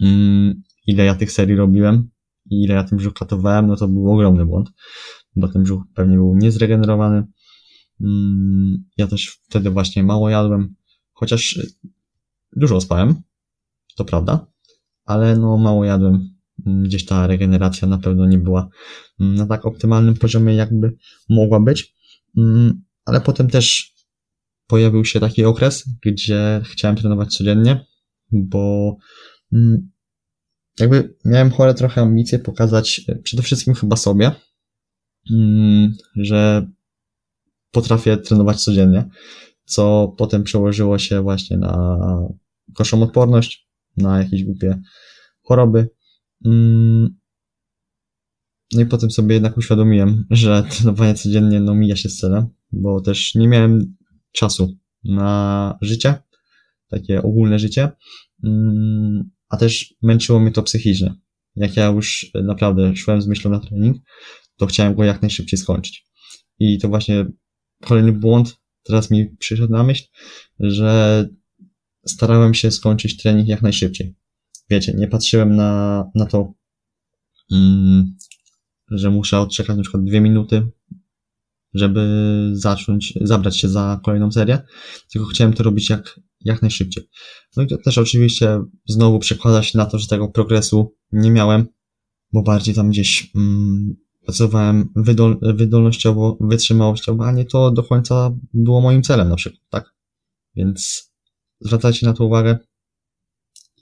mm, 0.00 0.62
ile 0.86 1.04
ja 1.04 1.14
tych 1.14 1.32
serii 1.32 1.56
robiłem 1.56 2.10
i 2.50 2.62
ile 2.62 2.74
ja 2.74 2.84
ten 2.84 2.98
brzuch 2.98 3.14
katowałem, 3.14 3.66
no 3.66 3.76
to 3.76 3.88
był 3.88 4.12
ogromny 4.12 4.46
błąd, 4.46 4.70
bo 5.36 5.48
ten 5.48 5.62
brzuch 5.62 5.82
pewnie 5.94 6.16
był 6.16 6.36
niezregenerowany. 6.36 7.26
Ja 8.96 9.06
też 9.06 9.40
wtedy 9.48 9.70
właśnie 9.70 10.02
mało 10.02 10.30
jadłem, 10.30 10.74
Chociaż 11.14 11.58
dużo 12.56 12.80
spałem, 12.80 13.22
to 13.96 14.04
prawda, 14.04 14.46
ale 15.04 15.36
no 15.38 15.56
mało 15.56 15.84
jadłem. 15.84 16.34
Gdzieś 16.58 17.04
ta 17.04 17.26
regeneracja 17.26 17.88
na 17.88 17.98
pewno 17.98 18.26
nie 18.26 18.38
była 18.38 18.68
na 19.18 19.46
tak 19.46 19.66
optymalnym 19.66 20.14
poziomie, 20.14 20.54
jakby 20.54 20.96
mogła 21.28 21.60
być. 21.60 21.94
Ale 23.04 23.20
potem 23.20 23.50
też 23.50 23.93
pojawił 24.74 25.04
się 25.04 25.20
taki 25.20 25.44
okres, 25.44 25.84
gdzie 26.02 26.60
chciałem 26.64 26.96
trenować 26.96 27.36
codziennie, 27.36 27.86
bo 28.32 28.96
jakby 30.80 31.16
miałem 31.24 31.50
chore 31.50 31.74
trochę 31.74 32.00
ambicje 32.00 32.38
pokazać 32.38 33.00
przede 33.22 33.42
wszystkim 33.42 33.74
chyba 33.74 33.96
sobie, 33.96 34.32
że 36.16 36.66
potrafię 37.70 38.16
trenować 38.16 38.64
codziennie 38.64 39.08
co 39.64 40.14
potem 40.18 40.44
przełożyło 40.44 40.98
się 40.98 41.22
właśnie 41.22 41.56
na 41.56 41.98
gorszą 42.68 43.02
odporność, 43.02 43.68
na 43.96 44.18
jakieś 44.18 44.44
głupie 44.44 44.82
choroby. 45.42 45.88
Mm. 46.44 47.16
No 48.72 48.80
i 48.80 48.86
potem 48.86 49.10
sobie 49.10 49.34
jednak 49.34 49.56
uświadomiłem, 49.56 50.26
że 50.30 50.62
trenowanie 50.70 51.14
codziennie 51.14 51.60
no 51.60 51.74
mija 51.74 51.96
się 51.96 52.08
z 52.08 52.16
celem, 52.16 52.48
bo 52.72 53.00
też 53.00 53.34
nie 53.34 53.48
miałem 53.48 53.96
czasu 54.34 54.76
na 55.04 55.78
życie, 55.82 56.14
takie 56.88 57.22
ogólne 57.22 57.58
życie, 57.58 57.90
mm. 58.44 59.30
a 59.48 59.56
też 59.56 59.94
męczyło 60.02 60.40
mnie 60.40 60.50
to 60.50 60.62
psychicznie. 60.62 61.14
Jak 61.56 61.76
ja 61.76 61.86
już 61.86 62.30
naprawdę 62.34 62.96
szłem 62.96 63.22
z 63.22 63.26
myślą 63.26 63.50
na 63.50 63.60
trening, 63.60 63.96
to 64.56 64.66
chciałem 64.66 64.94
go 64.94 65.04
jak 65.04 65.22
najszybciej 65.22 65.58
skończyć. 65.58 66.06
I 66.58 66.78
to 66.78 66.88
właśnie 66.88 67.26
kolejny 67.82 68.12
błąd, 68.12 68.56
teraz 68.82 69.10
mi 69.10 69.36
przyszedł 69.36 69.72
na 69.72 69.84
myśl, 69.84 70.04
że 70.60 71.28
starałem 72.06 72.54
się 72.54 72.70
skończyć 72.70 73.16
trening 73.16 73.48
jak 73.48 73.62
najszybciej. 73.62 74.14
Wiecie, 74.70 74.94
nie 74.96 75.08
patrzyłem 75.08 75.56
na, 75.56 76.04
na 76.14 76.26
to, 76.26 76.52
mm, 77.52 78.16
że 78.90 79.10
muszę 79.10 79.40
odczekać 79.40 79.76
na 79.76 79.82
przykład 79.82 80.04
dwie 80.04 80.20
minuty, 80.20 80.68
żeby 81.74 82.50
zacząć, 82.52 83.14
zabrać 83.20 83.58
się 83.58 83.68
za 83.68 84.00
kolejną 84.04 84.32
serię, 84.32 84.58
tylko 85.12 85.26
chciałem 85.26 85.52
to 85.52 85.62
robić 85.62 85.90
jak, 85.90 86.20
jak 86.40 86.62
najszybciej. 86.62 87.08
No 87.56 87.62
i 87.62 87.66
to 87.66 87.78
też 87.78 87.98
oczywiście 87.98 88.60
znowu 88.88 89.18
przekłada 89.18 89.62
się 89.62 89.78
na 89.78 89.86
to, 89.86 89.98
że 89.98 90.06
tego 90.06 90.28
progresu 90.28 90.94
nie 91.12 91.30
miałem, 91.30 91.66
bo 92.32 92.42
bardziej 92.42 92.74
tam 92.74 92.90
gdzieś 92.90 93.30
mm, 93.36 93.96
pracowałem 94.24 94.88
wydol, 94.96 95.38
wydolnościowo, 95.42 96.38
wytrzymałościowo, 96.40 97.26
a 97.26 97.32
nie 97.32 97.44
to 97.44 97.70
do 97.70 97.82
końca 97.82 98.36
było 98.54 98.80
moim 98.80 99.02
celem 99.02 99.28
na 99.28 99.36
przykład, 99.36 99.62
tak? 99.70 99.94
Więc 100.56 101.10
zwracajcie 101.60 102.06
na 102.06 102.12
to 102.12 102.24
uwagę 102.24 102.58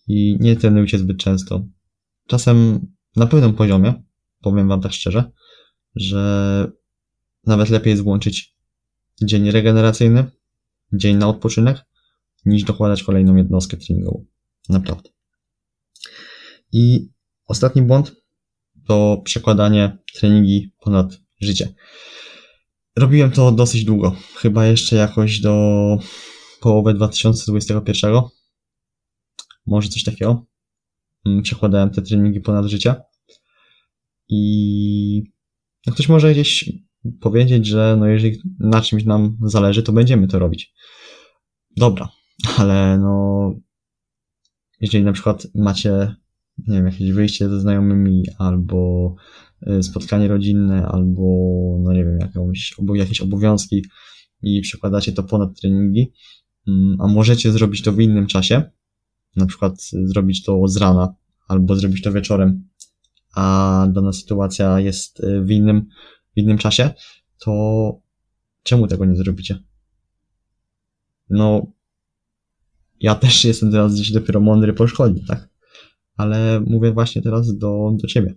i 0.09 0.37
nie 0.41 0.57
trenujcie 0.57 0.99
zbyt 0.99 1.19
często. 1.19 1.67
Czasem 2.27 2.87
na 3.17 3.27
pewnym 3.27 3.55
poziomie, 3.55 4.03
powiem 4.41 4.69
wam 4.69 4.81
tak 4.81 4.93
szczerze, 4.93 5.31
że 5.97 6.73
nawet 7.47 7.69
lepiej 7.69 7.91
jest 7.91 8.03
włączyć 8.03 8.57
dzień 9.23 9.51
regeneracyjny, 9.51 10.31
dzień 10.93 11.17
na 11.17 11.29
odpoczynek, 11.29 11.85
niż 12.45 12.65
dokładać 12.65 13.03
kolejną 13.03 13.37
jednostkę 13.37 13.77
treningową. 13.77 14.25
Naprawdę. 14.69 15.11
I 16.73 17.09
ostatni 17.47 17.83
błąd, 17.83 18.13
to 18.87 19.23
przekładanie 19.25 19.99
treningi 20.15 20.73
ponad 20.81 21.19
życie. 21.41 21.75
Robiłem 22.97 23.31
to 23.31 23.53
dosyć 23.53 23.85
długo, 23.85 24.17
chyba 24.37 24.67
jeszcze 24.67 24.97
jakoś 24.97 25.41
do 25.41 25.99
połowy 26.61 26.95
2021. 26.95 28.15
Może 29.67 29.89
coś 29.89 30.05
takiego. 30.05 30.47
Mm, 31.27 31.43
przekładałem 31.43 31.91
te 31.91 32.03
treningi 32.03 32.41
ponad 32.41 32.67
życie. 32.67 32.95
I 34.29 35.23
no 35.87 35.93
ktoś 35.93 36.09
może 36.09 36.33
gdzieś 36.33 36.73
powiedzieć, 37.21 37.67
że 37.67 37.97
no 37.99 38.07
jeżeli 38.07 38.39
na 38.59 38.81
czymś 38.81 39.05
nam 39.05 39.39
zależy, 39.43 39.83
to 39.83 39.93
będziemy 39.93 40.29
to 40.29 40.39
robić. 40.39 40.75
Dobra, 41.77 42.09
ale 42.59 42.99
no 42.99 43.33
jeżeli 44.81 45.05
na 45.05 45.13
przykład 45.13 45.47
macie, 45.55 46.15
nie 46.69 46.77
wiem, 46.77 46.87
jakieś 46.87 47.13
wyjście 47.13 47.49
ze 47.49 47.61
znajomymi, 47.61 48.23
albo 48.39 49.15
y, 49.69 49.83
spotkanie 49.83 50.29
rodzinne, 50.29 50.87
albo, 50.87 51.23
no 51.83 51.93
nie 51.93 52.05
wiem, 52.05 52.19
jakąś, 52.21 52.75
jakieś 52.95 53.21
obowiązki 53.21 53.85
i 54.43 54.61
przekładacie 54.61 55.13
to 55.13 55.23
ponad 55.23 55.61
treningi, 55.61 56.13
mm, 56.69 56.97
a 57.01 57.07
możecie 57.07 57.53
zrobić 57.53 57.83
to 57.83 57.93
w 57.93 58.01
innym 58.01 58.27
czasie, 58.27 58.63
na 59.37 59.47
przykład 59.47 59.83
zrobić 60.05 60.45
to 60.45 60.69
z 60.69 60.77
rana, 60.77 61.15
albo 61.49 61.77
zrobić 61.77 62.03
to 62.03 62.13
wieczorem, 62.13 62.69
a 63.35 63.87
dana 63.93 64.13
sytuacja 64.13 64.81
jest 64.81 65.21
y, 65.21 65.43
w 65.43 65.51
innym, 65.51 65.87
w 66.37 66.39
innym 66.39 66.59
czasie, 66.59 66.91
to 67.39 68.01
czemu 68.63 68.87
tego 68.87 69.05
nie 69.05 69.17
zrobicie? 69.17 69.63
No, 71.31 71.67
ja 73.01 73.15
też 73.15 73.45
jestem 73.45 73.71
teraz 73.71 73.95
gdzieś 73.95 74.13
dopiero 74.13 74.41
mądry 74.41 74.73
po 74.73 74.89
szkole, 74.89 75.15
tak? 75.29 75.49
Ale 76.17 76.61
mówię 76.61 76.93
właśnie 76.93 77.23
teraz 77.23 77.59
do, 77.59 77.93
do 78.03 78.09
ciebie. 78.09 78.35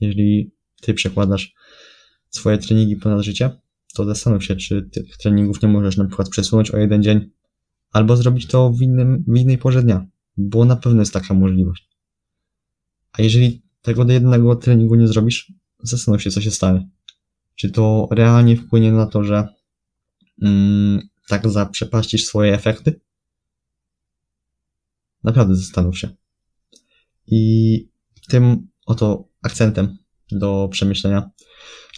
Jeżeli 0.00 0.52
ty 0.80 0.94
przekładasz 0.94 1.54
swoje 2.30 2.58
treningi 2.58 2.96
ponad 2.96 3.22
życie, 3.22 3.50
to 3.94 4.04
zastanów 4.04 4.44
się, 4.44 4.56
czy 4.56 4.82
tych 4.82 5.16
treningów 5.16 5.62
nie 5.62 5.68
możesz 5.68 5.96
na 5.96 6.04
przykład 6.04 6.28
przesunąć 6.28 6.70
o 6.70 6.76
jeden 6.76 7.02
dzień, 7.02 7.30
albo 7.90 8.16
zrobić 8.16 8.46
to 8.46 8.70
w, 8.70 8.82
innym, 8.82 9.24
w 9.28 9.36
innej 9.38 9.58
porze 9.58 9.82
dnia, 9.82 10.06
bo 10.36 10.64
na 10.64 10.76
pewno 10.76 11.02
jest 11.02 11.12
taka 11.12 11.34
możliwość. 11.34 11.88
A 13.12 13.22
jeżeli 13.22 13.62
tego 13.82 14.04
do 14.04 14.12
jednego 14.12 14.56
treningu 14.56 14.94
nie 14.94 15.08
zrobisz, 15.08 15.52
zastanów 15.82 16.22
się, 16.22 16.30
co 16.30 16.40
się 16.40 16.50
stanie. 16.50 16.88
Czy 17.58 17.70
to 17.70 18.08
realnie 18.10 18.56
wpłynie 18.56 18.92
na 18.92 19.06
to, 19.06 19.24
że 19.24 19.48
mm, 20.42 21.08
tak 21.28 21.48
zaprzepaścisz 21.48 22.24
swoje 22.24 22.54
efekty? 22.54 23.00
Naprawdę 25.24 25.56
zastanów 25.56 25.98
się. 25.98 26.08
I 27.26 27.88
tym 28.28 28.68
oto 28.86 29.28
akcentem 29.42 29.98
do 30.30 30.68
przemyślenia 30.72 31.30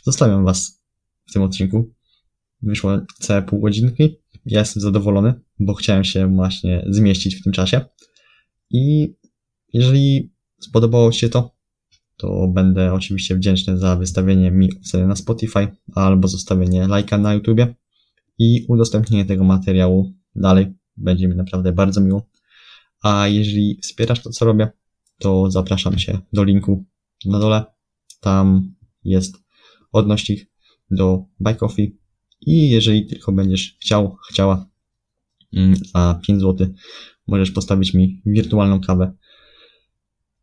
zostawiam 0.03 0.45
Was 0.45 0.83
w 1.27 1.33
tym 1.33 1.43
odcinku. 1.43 1.95
Wyszło 2.63 3.01
całe 3.21 3.43
pół 3.43 3.61
godzinki. 3.61 4.17
Ja 4.47 4.59
jestem 4.59 4.81
zadowolony, 4.81 5.41
bo 5.59 5.75
chciałem 5.75 6.05
się 6.05 6.35
właśnie 6.35 6.85
zmieścić 6.89 7.37
w 7.37 7.43
tym 7.43 7.53
czasie. 7.53 7.85
I 8.71 9.15
jeżeli 9.73 10.33
spodobało 10.61 11.13
Ci 11.13 11.21
się 11.21 11.29
to, 11.29 11.60
to 12.21 12.49
będę 12.49 12.93
oczywiście 12.93 13.37
wdzięczny 13.37 13.79
za 13.79 13.97
wystawienie 13.97 14.51
mi 14.51 14.69
oceny 14.81 15.07
na 15.07 15.17
Spotify 15.17 15.69
albo 15.95 16.29
zostawienie 16.29 16.89
lajka 16.89 17.19
na 17.19 17.35
YouTubie 17.35 17.75
i 18.39 18.67
udostępnienie 18.69 19.25
tego 19.25 19.45
materiału 19.45 20.13
dalej. 20.35 20.75
Będzie 20.97 21.29
mi 21.29 21.37
naprawdę 21.37 21.73
bardzo 21.73 22.01
miło. 22.01 22.27
A 23.03 23.29
jeżeli 23.29 23.79
wspierasz 23.83 24.23
to, 24.23 24.31
co 24.31 24.45
robię, 24.45 24.71
to 25.19 25.51
zapraszam 25.51 25.97
Cię 25.97 26.19
do 26.33 26.45
linku 26.45 26.85
na 27.25 27.39
dole. 27.39 27.65
Tam 28.21 28.75
jest 29.05 29.37
odnośnik 29.93 30.51
do 30.91 31.25
Buy 31.41 31.55
Coffee 31.55 31.99
i 32.41 32.71
jeżeli 32.71 33.07
tylko 33.07 33.33
będziesz 33.33 33.77
chciał, 33.81 34.17
chciała 34.31 34.67
mm, 35.53 35.77
za 35.77 36.21
5 36.27 36.41
zł 36.41 36.67
możesz 37.27 37.51
postawić 37.51 37.95
mi 37.95 38.23
wirtualną 38.27 38.81
kawę. 38.81 39.13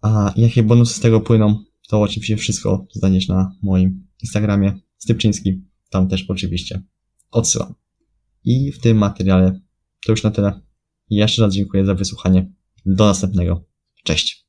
A 0.02 0.34
jakie 0.36 0.64
bonusy 0.64 0.94
z 0.94 1.00
tego 1.00 1.22
płyną, 1.22 1.64
to 1.88 2.02
oczywiście 2.02 2.38
wszystko 2.38 2.88
znajdziesz 2.92 3.28
na 3.28 3.56
moim 3.62 4.08
Instagramie 4.24 4.80
Stypczyński. 4.98 5.62
Tam 5.90 6.08
też 6.08 6.26
oczywiście 6.30 6.84
odsyłam. 7.32 7.74
I 8.44 8.72
w 8.72 8.80
tym 8.80 8.98
materiale 8.98 9.62
to 10.06 10.12
już 10.12 10.24
na 10.24 10.32
tyle. 10.32 10.62
Jeszcze 11.10 11.42
raz 11.42 11.54
dziękuję 11.54 11.86
za 11.86 11.94
wysłuchanie. 11.94 12.52
Do 12.86 13.06
następnego. 13.06 13.66
Cześć. 14.04 14.47